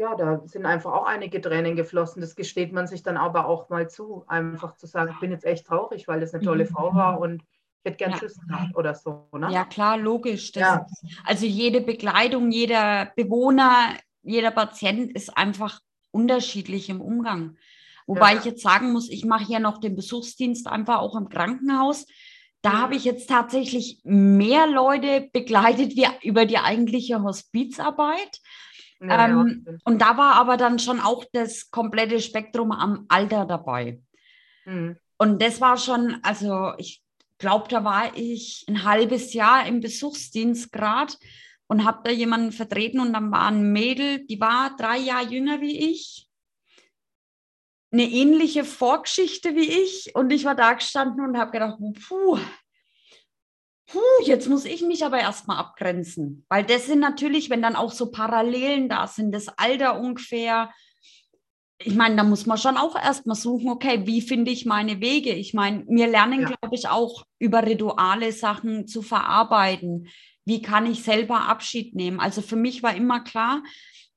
ja, 0.00 0.14
da 0.14 0.40
sind 0.46 0.64
einfach 0.64 0.92
auch 0.92 1.04
einige 1.04 1.42
Tränen 1.42 1.76
geflossen. 1.76 2.22
Das 2.22 2.34
gesteht 2.34 2.72
man 2.72 2.86
sich 2.86 3.02
dann 3.02 3.18
aber 3.18 3.46
auch 3.46 3.68
mal 3.68 3.90
zu, 3.90 4.24
einfach 4.28 4.74
zu 4.76 4.86
sagen, 4.86 5.12
ich 5.12 5.20
bin 5.20 5.30
jetzt 5.30 5.44
echt 5.44 5.66
traurig, 5.66 6.08
weil 6.08 6.20
das 6.20 6.32
eine 6.32 6.42
tolle 6.42 6.64
mhm. 6.64 6.68
Frau 6.68 6.94
war 6.94 7.20
und 7.20 7.42
ich 7.42 7.84
hätte 7.84 7.98
gern 7.98 8.12
ja. 8.12 8.18
Tschüss 8.18 8.40
gemacht 8.40 8.74
oder 8.74 8.94
so. 8.94 9.28
Ne? 9.38 9.52
Ja, 9.52 9.66
klar, 9.66 9.98
logisch. 9.98 10.52
Ja. 10.54 10.86
Ist, 10.90 11.04
also 11.26 11.44
jede 11.44 11.82
Begleitung, 11.82 12.50
jeder 12.50 13.12
Bewohner, 13.14 13.94
jeder 14.22 14.50
Patient 14.50 15.12
ist 15.14 15.36
einfach 15.36 15.80
unterschiedlich 16.12 16.88
im 16.88 17.02
Umgang. 17.02 17.58
Wobei 18.06 18.32
ja. 18.32 18.38
ich 18.38 18.46
jetzt 18.46 18.62
sagen 18.62 18.92
muss, 18.92 19.10
ich 19.10 19.26
mache 19.26 19.52
ja 19.52 19.60
noch 19.60 19.78
den 19.78 19.96
Besuchsdienst 19.96 20.66
einfach 20.66 21.00
auch 21.00 21.14
im 21.14 21.28
Krankenhaus. 21.28 22.06
Da 22.62 22.72
habe 22.72 22.96
ich 22.96 23.04
jetzt 23.04 23.28
tatsächlich 23.28 24.00
mehr 24.04 24.66
Leute 24.66 25.28
begleitet 25.30 25.94
wie 25.94 26.06
über 26.26 26.46
die 26.46 26.58
eigentliche 26.58 27.22
Hospizarbeit. 27.22 28.40
Ja, 29.00 29.26
ähm, 29.26 29.64
ja. 29.66 29.72
Und 29.84 30.02
da 30.02 30.16
war 30.16 30.34
aber 30.34 30.56
dann 30.56 30.78
schon 30.78 31.00
auch 31.00 31.24
das 31.32 31.70
komplette 31.70 32.20
Spektrum 32.20 32.72
am 32.72 33.06
Alter 33.08 33.46
dabei. 33.46 34.00
Mhm. 34.64 34.96
Und 35.16 35.42
das 35.42 35.60
war 35.60 35.76
schon, 35.76 36.18
also 36.22 36.72
ich 36.78 37.02
glaube, 37.38 37.68
da 37.68 37.84
war 37.84 38.16
ich 38.16 38.64
ein 38.68 38.84
halbes 38.84 39.32
Jahr 39.32 39.66
im 39.66 39.80
Besuchsdienst 39.80 40.72
gerade 40.72 41.14
und 41.66 41.84
habe 41.84 42.00
da 42.04 42.10
jemanden 42.10 42.52
vertreten 42.52 43.00
und 43.00 43.12
dann 43.12 43.30
war 43.30 43.48
ein 43.48 43.72
Mädel, 43.72 44.26
die 44.26 44.40
war 44.40 44.76
drei 44.76 44.98
Jahre 44.98 45.26
jünger 45.26 45.60
wie 45.60 45.90
ich 45.90 46.28
eine 47.92 48.04
ähnliche 48.04 48.64
Vorgeschichte 48.64 49.54
wie 49.56 49.68
ich 49.68 50.14
und 50.14 50.30
ich 50.32 50.44
war 50.44 50.54
da 50.54 50.74
gestanden 50.74 51.24
und 51.24 51.36
habe 51.36 51.50
gedacht, 51.50 51.78
puh, 52.06 52.38
puh, 53.90 54.24
jetzt 54.24 54.48
muss 54.48 54.64
ich 54.64 54.82
mich 54.82 55.04
aber 55.04 55.18
erstmal 55.18 55.58
abgrenzen, 55.58 56.44
weil 56.48 56.64
das 56.64 56.86
sind 56.86 57.00
natürlich, 57.00 57.50
wenn 57.50 57.62
dann 57.62 57.76
auch 57.76 57.92
so 57.92 58.10
Parallelen 58.10 58.88
da 58.88 59.06
sind, 59.06 59.32
das 59.32 59.48
Alter 59.48 60.00
ungefähr, 60.00 60.70
ich 61.82 61.94
meine, 61.94 62.16
da 62.16 62.24
muss 62.24 62.46
man 62.46 62.58
schon 62.58 62.76
auch 62.76 62.94
erstmal 62.94 63.36
suchen, 63.36 63.70
okay, 63.70 64.06
wie 64.06 64.20
finde 64.20 64.50
ich 64.50 64.66
meine 64.66 65.00
Wege? 65.00 65.32
Ich 65.32 65.54
meine, 65.54 65.84
wir 65.88 66.08
lernen, 66.08 66.42
ja. 66.42 66.48
glaube 66.48 66.74
ich, 66.74 66.88
auch 66.88 67.24
über 67.38 67.64
Rituale 67.64 68.32
Sachen 68.32 68.86
zu 68.86 69.00
verarbeiten. 69.00 70.08
Wie 70.44 70.60
kann 70.60 70.90
ich 70.90 71.02
selber 71.02 71.48
Abschied 71.48 71.94
nehmen? 71.94 72.20
Also 72.20 72.42
für 72.42 72.56
mich 72.56 72.82
war 72.82 72.94
immer 72.94 73.20
klar, 73.20 73.62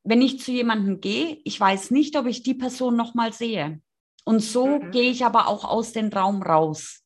wenn 0.04 0.22
ich 0.22 0.42
zu 0.42 0.52
jemandem 0.52 1.00
gehe, 1.00 1.40
ich 1.46 1.58
weiß 1.58 1.92
nicht, 1.92 2.18
ob 2.18 2.26
ich 2.26 2.44
die 2.44 2.54
Person 2.54 2.98
nochmal 2.98 3.32
sehe. 3.32 3.82
Und 4.26 4.42
so 4.42 4.80
mhm. 4.80 4.92
gehe 4.92 5.10
ich 5.10 5.24
aber 5.24 5.48
auch 5.48 5.64
aus 5.64 5.94
dem 5.94 6.10
Raum 6.10 6.42
raus. 6.42 7.04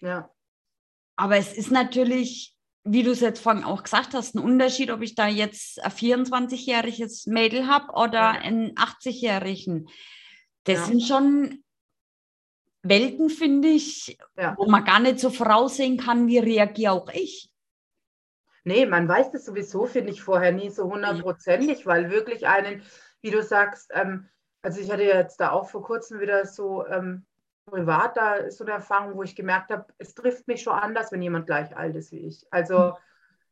Ja. 0.00 0.30
Aber 1.18 1.36
es 1.36 1.52
ist 1.52 1.72
natürlich, 1.72 2.54
wie 2.84 3.02
du 3.02 3.10
es 3.10 3.20
jetzt 3.20 3.40
vorhin 3.40 3.64
auch 3.64 3.82
gesagt 3.82 4.14
hast, 4.14 4.36
ein 4.36 4.38
Unterschied, 4.38 4.92
ob 4.92 5.02
ich 5.02 5.16
da 5.16 5.26
jetzt 5.26 5.82
ein 5.82 5.90
24-jähriges 5.90 7.28
Mädel 7.28 7.66
habe 7.66 7.92
oder 7.92 8.20
ja. 8.20 8.30
einen 8.30 8.76
80-jährigen. 8.76 9.88
Das 10.62 10.78
ja. 10.78 10.84
sind 10.84 11.02
schon 11.02 11.64
Welten, 12.82 13.30
finde 13.30 13.66
ich, 13.66 14.16
ja. 14.36 14.54
wo 14.56 14.66
man 14.66 14.84
gar 14.84 15.00
nicht 15.00 15.18
so 15.18 15.30
voraussehen 15.30 15.96
kann, 15.96 16.28
wie 16.28 16.38
reagiere 16.38 16.92
auch 16.92 17.10
ich. 17.12 17.50
Nee, 18.62 18.86
man 18.86 19.08
weiß 19.08 19.32
das 19.32 19.44
sowieso, 19.44 19.86
finde 19.86 20.12
ich, 20.12 20.22
vorher 20.22 20.52
nie 20.52 20.70
so 20.70 20.84
hundertprozentig, 20.84 21.84
weil 21.84 22.10
wirklich 22.10 22.46
einen, 22.46 22.82
wie 23.22 23.30
du 23.30 23.42
sagst, 23.42 23.90
ähm, 23.92 24.28
also 24.62 24.80
ich 24.80 24.88
hatte 24.92 25.02
jetzt 25.02 25.40
da 25.40 25.50
auch 25.50 25.68
vor 25.68 25.82
kurzem 25.82 26.20
wieder 26.20 26.46
so 26.46 26.86
ähm, 26.86 27.26
privat 27.70 28.16
da 28.16 28.50
so 28.50 28.64
eine 28.64 28.74
Erfahrung, 28.74 29.16
wo 29.16 29.22
ich 29.22 29.36
gemerkt 29.36 29.70
habe, 29.70 29.86
es 29.98 30.14
trifft 30.14 30.48
mich 30.48 30.62
schon 30.62 30.74
anders, 30.74 31.12
wenn 31.12 31.22
jemand 31.22 31.46
gleich 31.46 31.76
alt 31.76 31.96
ist 31.96 32.12
wie 32.12 32.26
ich. 32.26 32.46
Also 32.50 32.94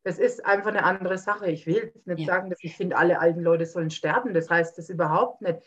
es 0.05 0.19
ist 0.19 0.45
einfach 0.47 0.71
eine 0.71 0.85
andere 0.85 1.19
Sache. 1.19 1.51
Ich 1.51 1.67
will 1.67 1.93
nicht 2.05 2.21
ja. 2.21 2.27
sagen, 2.27 2.51
dass 2.51 2.63
ich 2.63 2.77
finde, 2.77 2.97
alle 2.97 3.21
alten 3.21 3.41
Leute 3.41 3.67
sollen 3.67 3.91
sterben. 3.91 4.35
Das 4.35 4.51
heißt 4.51 4.79
das 4.79 4.89
überhaupt 4.89 5.43
nicht 5.43 5.63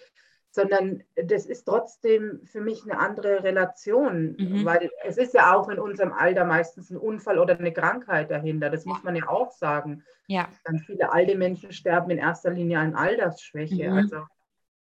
sondern 0.51 1.03
das 1.15 1.45
ist 1.45 1.65
trotzdem 1.65 2.41
für 2.45 2.61
mich 2.61 2.83
eine 2.83 2.99
andere 2.99 3.43
Relation, 3.43 4.35
mhm. 4.37 4.65
weil 4.65 4.89
es 5.05 5.17
ist 5.17 5.33
ja 5.33 5.55
auch 5.55 5.69
in 5.69 5.79
unserem 5.79 6.11
Alter 6.11 6.45
meistens 6.45 6.89
ein 6.89 6.97
Unfall 6.97 7.37
oder 7.37 7.57
eine 7.57 7.71
Krankheit 7.71 8.31
dahinter. 8.31 8.69
Das 8.69 8.85
muss 8.85 9.03
man 9.03 9.15
ja 9.15 9.27
auch 9.27 9.51
sagen. 9.51 10.03
Ja. 10.27 10.49
Ganz 10.63 10.85
viele 10.85 11.11
alte 11.11 11.37
Menschen 11.37 11.71
sterben 11.71 12.09
in 12.09 12.17
erster 12.17 12.51
Linie 12.51 12.79
an 12.79 12.95
Altersschwäche. 12.95 13.89
Mhm. 13.89 13.97
Also 13.97 14.23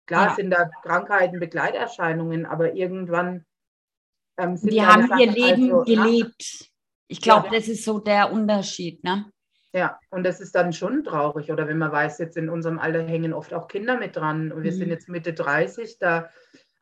klar 0.06 0.28
ja. 0.28 0.34
sind 0.34 0.50
da 0.50 0.70
Krankheiten 0.82 1.40
Begleiterscheinungen, 1.40 2.46
aber 2.46 2.74
irgendwann 2.74 3.44
ähm, 4.38 4.56
sind 4.56 4.72
die 4.72 4.82
haben 4.82 5.08
Sachen 5.08 5.20
ihr 5.20 5.32
Leben 5.32 5.72
also, 5.72 5.84
gelebt. 5.84 6.70
Ich 7.08 7.20
glaube, 7.20 7.46
ja. 7.46 7.54
das 7.54 7.68
ist 7.68 7.84
so 7.84 7.98
der 7.98 8.32
Unterschied, 8.32 9.02
ne? 9.04 9.30
Ja, 9.72 10.00
und 10.10 10.24
das 10.24 10.40
ist 10.40 10.54
dann 10.54 10.72
schon 10.72 11.04
traurig. 11.04 11.52
Oder 11.52 11.68
wenn 11.68 11.78
man 11.78 11.92
weiß, 11.92 12.18
jetzt 12.18 12.36
in 12.36 12.48
unserem 12.48 12.78
Alter 12.78 13.02
hängen 13.02 13.34
oft 13.34 13.52
auch 13.52 13.68
Kinder 13.68 13.98
mit 13.98 14.16
dran. 14.16 14.50
Und 14.50 14.62
wir 14.62 14.72
mhm. 14.72 14.76
sind 14.76 14.88
jetzt 14.88 15.08
Mitte 15.08 15.34
30, 15.34 15.98
da 15.98 16.30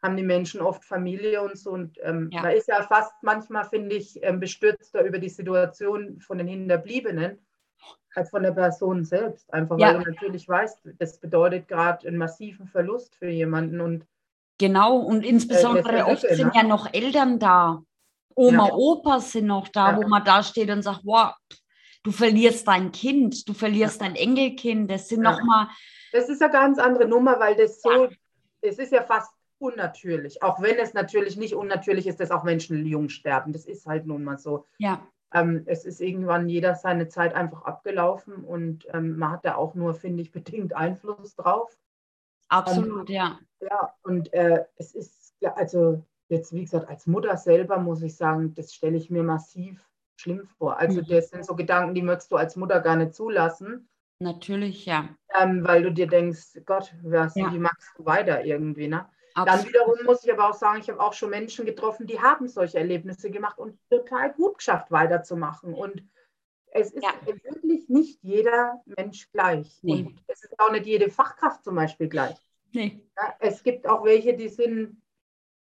haben 0.02 0.16
die 0.16 0.22
Menschen 0.22 0.60
oft 0.60 0.84
Familie 0.84 1.42
und 1.42 1.58
so. 1.58 1.70
Und 1.70 1.98
ähm, 2.02 2.28
ja. 2.30 2.42
man 2.42 2.52
ist 2.52 2.68
ja 2.68 2.82
fast 2.82 3.12
manchmal, 3.22 3.64
finde 3.64 3.96
ich, 3.96 4.22
ähm, 4.22 4.38
bestürzter 4.38 5.02
über 5.02 5.18
die 5.18 5.28
Situation 5.28 6.20
von 6.20 6.38
den 6.38 6.46
Hinterbliebenen 6.46 7.44
als 8.14 8.30
von 8.30 8.42
der 8.42 8.52
Person 8.52 9.04
selbst. 9.04 9.52
Einfach 9.52 9.78
ja. 9.78 9.88
weil 9.88 10.04
du 10.04 10.10
natürlich 10.10 10.48
weißt, 10.48 10.80
das 10.98 11.18
bedeutet 11.18 11.68
gerade 11.68 12.06
einen 12.08 12.18
massiven 12.18 12.66
Verlust 12.68 13.16
für 13.16 13.28
jemanden. 13.28 13.80
Und, 13.80 14.06
genau, 14.58 14.96
und 14.98 15.24
insbesondere 15.24 15.98
äh, 15.98 16.02
oft 16.02 16.22
sind 16.22 16.46
ne? 16.46 16.52
ja 16.54 16.62
noch 16.62 16.92
Eltern 16.92 17.38
da. 17.38 17.82
Oma, 18.34 18.68
ja. 18.68 18.74
Opa 18.74 19.20
sind 19.20 19.46
noch 19.46 19.68
da, 19.68 19.96
wo 19.96 20.06
man 20.08 20.24
da 20.24 20.42
steht 20.42 20.70
und 20.70 20.82
sagt, 20.82 21.02
wow, 21.04 21.32
du 22.02 22.10
verlierst 22.10 22.66
dein 22.66 22.92
Kind, 22.92 23.48
du 23.48 23.54
verlierst 23.54 24.00
dein 24.00 24.16
Enkelkind. 24.16 24.90
Das 24.90 25.08
sind 25.08 25.22
ja. 25.22 25.32
nochmal. 25.32 25.68
Das 26.12 26.28
ist 26.28 26.42
eine 26.42 26.52
ganz 26.52 26.78
andere 26.78 27.06
Nummer, 27.06 27.38
weil 27.40 27.56
das 27.56 27.80
so, 27.80 28.04
ja. 28.04 28.10
es 28.60 28.78
ist 28.78 28.92
ja 28.92 29.02
fast 29.02 29.32
unnatürlich. 29.58 30.42
Auch 30.42 30.60
wenn 30.60 30.78
es 30.78 30.94
natürlich 30.94 31.36
nicht 31.36 31.54
unnatürlich 31.54 32.06
ist, 32.06 32.20
dass 32.20 32.30
auch 32.30 32.44
Menschen 32.44 32.86
jung 32.86 33.08
sterben. 33.08 33.52
Das 33.52 33.64
ist 33.64 33.86
halt 33.86 34.06
nun 34.06 34.22
mal 34.24 34.38
so. 34.38 34.66
Ja. 34.78 35.06
Ähm, 35.34 35.64
es 35.66 35.84
ist 35.84 36.00
irgendwann 36.00 36.48
jeder 36.48 36.74
seine 36.76 37.08
Zeit 37.08 37.34
einfach 37.34 37.62
abgelaufen 37.62 38.44
und 38.44 38.86
ähm, 38.94 39.18
man 39.18 39.32
hat 39.32 39.44
da 39.44 39.56
auch 39.56 39.74
nur, 39.74 39.94
finde 39.94 40.22
ich, 40.22 40.32
bedingt 40.32 40.74
Einfluss 40.74 41.34
drauf. 41.34 41.76
Absolut, 42.48 43.10
ähm, 43.10 43.16
ja. 43.16 43.38
Ja, 43.60 43.94
und 44.02 44.32
äh, 44.32 44.64
es 44.76 44.94
ist, 44.94 45.34
also 45.56 46.04
jetzt, 46.28 46.52
wie 46.52 46.62
gesagt, 46.62 46.88
als 46.88 47.06
Mutter 47.06 47.36
selber 47.36 47.78
muss 47.78 48.02
ich 48.02 48.16
sagen, 48.16 48.54
das 48.54 48.74
stelle 48.74 48.96
ich 48.96 49.10
mir 49.10 49.22
massiv 49.22 49.84
schlimm 50.16 50.46
vor. 50.58 50.78
Also 50.78 51.00
mhm. 51.00 51.06
das 51.06 51.30
sind 51.30 51.44
so 51.44 51.54
Gedanken, 51.54 51.94
die 51.94 52.02
möchtest 52.02 52.30
du 52.30 52.36
als 52.36 52.56
Mutter 52.56 52.80
gar 52.80 52.96
nicht 52.96 53.14
zulassen. 53.14 53.88
Natürlich, 54.20 54.86
ja. 54.86 55.08
Ähm, 55.38 55.64
weil 55.64 55.82
du 55.82 55.92
dir 55.92 56.06
denkst, 56.06 56.60
Gott, 56.64 56.94
was, 57.02 57.34
ja. 57.34 57.52
wie 57.52 57.58
machst 57.58 57.92
du 57.96 58.04
weiter 58.04 58.44
irgendwie, 58.44 58.88
ne? 58.88 59.06
Dann 59.34 59.66
wiederum 59.66 59.96
muss 60.04 60.24
ich 60.24 60.32
aber 60.32 60.48
auch 60.50 60.54
sagen, 60.54 60.80
ich 60.80 60.88
habe 60.88 61.00
auch 61.00 61.12
schon 61.12 61.30
Menschen 61.30 61.66
getroffen, 61.66 62.06
die 62.06 62.20
haben 62.20 62.46
solche 62.46 62.78
Erlebnisse 62.78 63.30
gemacht 63.30 63.58
und 63.58 63.78
total 63.90 64.32
gut 64.32 64.58
geschafft, 64.58 64.92
weiterzumachen. 64.92 65.74
Und 65.74 66.02
es 66.70 66.92
ist 66.92 67.02
ja. 67.02 67.12
wirklich 67.24 67.88
nicht 67.88 68.20
jeder 68.22 68.82
Mensch 68.84 69.30
gleich. 69.32 69.78
Nee. 69.82 70.04
Und 70.06 70.22
es 70.28 70.44
ist 70.44 70.58
auch 70.58 70.70
nicht 70.70 70.86
jede 70.86 71.10
Fachkraft 71.10 71.64
zum 71.64 71.74
Beispiel 71.74 72.08
gleich. 72.08 72.36
Nee. 72.72 73.00
Ja, 73.16 73.34
es 73.40 73.62
gibt 73.62 73.88
auch 73.88 74.04
welche, 74.04 74.34
die 74.34 74.48
sind 74.48 75.00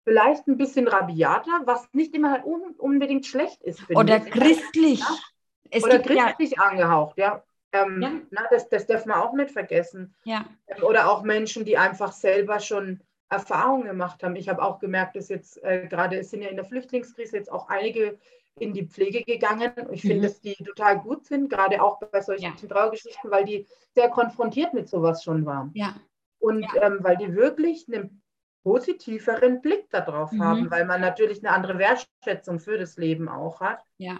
vielleicht 0.03 0.47
ein 0.47 0.57
bisschen 0.57 0.87
rabiater, 0.87 1.61
was 1.65 1.91
nicht 1.93 2.13
immer 2.13 2.45
un 2.45 2.75
unbedingt 2.77 3.25
schlecht 3.25 3.63
ist. 3.63 3.81
Oder 3.89 4.17
ich. 4.17 4.31
christlich. 4.31 4.99
Ja? 4.99 5.79
Oder 5.83 5.99
christlich 5.99 6.51
ja. 6.51 6.63
angehaucht, 6.63 7.17
ja. 7.17 7.43
Ähm. 7.71 8.27
Na, 8.29 8.43
das, 8.51 8.69
das 8.69 8.85
darf 8.85 9.05
man 9.05 9.19
auch 9.19 9.33
nicht 9.33 9.51
vergessen. 9.51 10.15
Ähm, 10.67 10.83
oder 10.83 11.09
auch 11.09 11.23
Menschen, 11.23 11.65
die 11.65 11.77
einfach 11.77 12.11
selber 12.11 12.59
schon 12.59 13.01
Erfahrungen 13.29 13.87
gemacht 13.87 14.23
haben. 14.23 14.35
Ich 14.35 14.49
habe 14.49 14.61
auch 14.61 14.79
gemerkt, 14.79 15.15
dass 15.15 15.29
jetzt 15.29 15.61
äh, 15.63 15.87
gerade, 15.87 16.17
es 16.17 16.29
sind 16.29 16.41
ja 16.41 16.49
in 16.49 16.55
der 16.55 16.65
Flüchtlingskrise 16.65 17.37
jetzt 17.37 17.51
auch 17.51 17.67
einige 17.69 18.19
in 18.57 18.73
die 18.73 18.85
Pflege 18.85 19.23
gegangen. 19.23 19.73
Ich 19.91 20.01
finde, 20.01 20.19
mhm. 20.19 20.21
dass 20.23 20.39
die 20.39 20.55
total 20.55 20.99
gut 20.99 21.25
sind, 21.25 21.49
gerade 21.49 21.81
auch 21.81 21.99
bei 21.99 22.21
solchen 22.21 22.55
ja. 22.55 22.67
Trauergeschichten, 22.67 23.29
weil 23.29 23.45
die 23.45 23.67
sehr 23.93 24.09
konfrontiert 24.09 24.73
mit 24.73 24.87
sowas 24.87 25.23
schon 25.23 25.45
waren. 25.45 25.71
Ja. 25.73 25.95
Und 26.39 26.61
ja. 26.73 26.83
Ähm, 26.83 26.99
weil 27.01 27.17
die 27.17 27.35
wirklich 27.35 27.85
eine 27.87 28.09
positiveren 28.63 29.61
Blick 29.61 29.89
darauf 29.89 30.31
mhm. 30.31 30.43
haben, 30.43 30.71
weil 30.71 30.85
man 30.85 31.01
natürlich 31.01 31.45
eine 31.45 31.55
andere 31.55 31.77
Wertschätzung 31.77 32.59
für 32.59 32.77
das 32.77 32.97
Leben 32.97 33.27
auch 33.27 33.59
hat. 33.59 33.83
Ja. 33.97 34.19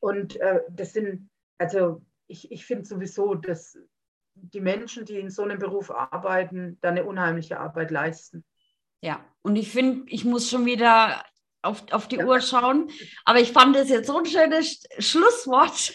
Und 0.00 0.36
äh, 0.36 0.62
das 0.70 0.92
sind, 0.92 1.28
also 1.58 2.02
ich, 2.26 2.50
ich 2.50 2.64
finde 2.64 2.84
sowieso, 2.84 3.34
dass 3.34 3.78
die 4.40 4.60
Menschen, 4.60 5.04
die 5.04 5.18
in 5.18 5.30
so 5.30 5.42
einem 5.42 5.58
Beruf 5.58 5.90
arbeiten, 5.90 6.78
da 6.80 6.88
eine 6.88 7.04
unheimliche 7.04 7.60
Arbeit 7.60 7.90
leisten. 7.90 8.44
Ja, 9.00 9.24
und 9.42 9.56
ich 9.56 9.70
finde, 9.70 10.10
ich 10.10 10.24
muss 10.24 10.50
schon 10.50 10.66
wieder 10.66 11.22
auf, 11.62 11.84
auf 11.92 12.08
die 12.08 12.16
ja. 12.16 12.26
Uhr 12.26 12.40
schauen. 12.40 12.90
Aber 13.24 13.40
ich 13.40 13.52
fand 13.52 13.76
das 13.76 13.88
jetzt 13.88 14.06
so 14.06 14.18
ein 14.18 14.26
schönes 14.26 14.82
Schlusswort. 14.98 15.94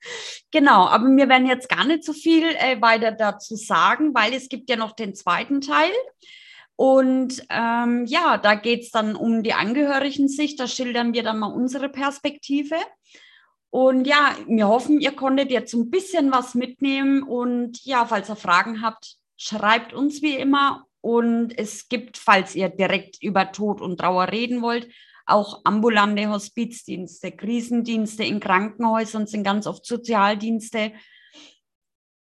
genau, 0.50 0.86
aber 0.86 1.06
wir 1.08 1.28
werden 1.28 1.46
jetzt 1.46 1.68
gar 1.68 1.84
nicht 1.84 2.04
so 2.04 2.12
viel 2.12 2.44
äh, 2.44 2.80
weiter 2.80 3.12
dazu 3.12 3.56
sagen, 3.56 4.14
weil 4.14 4.34
es 4.34 4.48
gibt 4.48 4.70
ja 4.70 4.76
noch 4.76 4.92
den 4.92 5.14
zweiten 5.14 5.60
Teil. 5.60 5.92
Und 6.76 7.44
ähm, 7.50 8.06
ja, 8.06 8.38
da 8.38 8.54
geht 8.54 8.82
es 8.82 8.90
dann 8.90 9.14
um 9.14 9.42
die 9.42 9.52
Angehörigen-Sicht. 9.52 10.58
Da 10.58 10.66
schildern 10.66 11.12
wir 11.12 11.22
dann 11.22 11.38
mal 11.38 11.52
unsere 11.52 11.88
Perspektive. 11.88 12.76
Und 13.72 14.06
ja, 14.06 14.36
wir 14.46 14.68
hoffen, 14.68 15.00
ihr 15.00 15.12
konntet 15.12 15.50
jetzt 15.50 15.72
ein 15.72 15.90
bisschen 15.90 16.30
was 16.30 16.54
mitnehmen. 16.54 17.22
Und 17.22 17.82
ja, 17.86 18.04
falls 18.04 18.28
ihr 18.28 18.36
Fragen 18.36 18.82
habt, 18.82 19.16
schreibt 19.38 19.94
uns 19.94 20.20
wie 20.20 20.36
immer. 20.36 20.84
Und 21.00 21.58
es 21.58 21.88
gibt, 21.88 22.18
falls 22.18 22.54
ihr 22.54 22.68
direkt 22.68 23.22
über 23.22 23.50
Tod 23.50 23.80
und 23.80 23.98
Trauer 23.98 24.30
reden 24.30 24.60
wollt, 24.60 24.92
auch 25.24 25.62
ambulante 25.64 26.28
Hospizdienste, 26.28 27.32
Krisendienste 27.32 28.24
in 28.24 28.40
Krankenhäusern 28.40 29.26
sind 29.26 29.42
ganz 29.42 29.66
oft 29.66 29.86
Sozialdienste. 29.86 30.92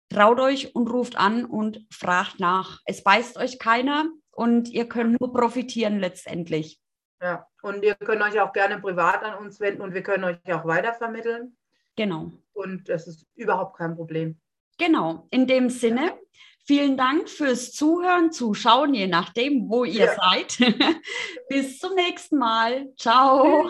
Traut 0.10 0.40
euch 0.40 0.76
und 0.76 0.88
ruft 0.88 1.16
an 1.16 1.46
und 1.46 1.84
fragt 1.92 2.40
nach. 2.40 2.80
Es 2.86 3.04
beißt 3.04 3.38
euch 3.38 3.58
keiner 3.58 4.08
und 4.30 4.70
ihr 4.70 4.88
könnt 4.88 5.20
nur 5.20 5.34
profitieren 5.34 6.00
letztendlich. 6.00 6.80
Ja, 7.22 7.48
und 7.62 7.84
ihr 7.84 7.96
könnt 7.96 8.22
euch 8.22 8.40
auch 8.40 8.54
gerne 8.54 8.80
privat 8.80 9.24
an 9.24 9.36
uns 9.36 9.60
wenden 9.60 9.82
und 9.82 9.94
wir 9.94 10.04
können 10.04 10.24
euch 10.24 10.38
auch 10.54 10.66
weitervermitteln. 10.66 11.58
Genau. 11.96 12.32
Und 12.54 12.88
das 12.88 13.08
ist 13.08 13.26
überhaupt 13.36 13.78
kein 13.78 13.96
Problem. 13.96 14.40
Genau. 14.78 15.28
In 15.32 15.46
dem 15.46 15.70
Sinne, 15.70 16.18
vielen 16.66 16.96
Dank 16.96 17.30
fürs 17.30 17.74
Zuhören, 17.74 18.32
Zuschauen, 18.32 18.94
je 18.94 19.08
nachdem, 19.08 19.70
wo 19.70 19.84
ihr 19.84 20.06
ja. 20.06 20.16
seid. 20.16 20.58
Bis 21.50 21.80
zum 21.80 21.96
nächsten 21.96 22.38
Mal. 22.38 22.88
Ciao. 22.96 23.70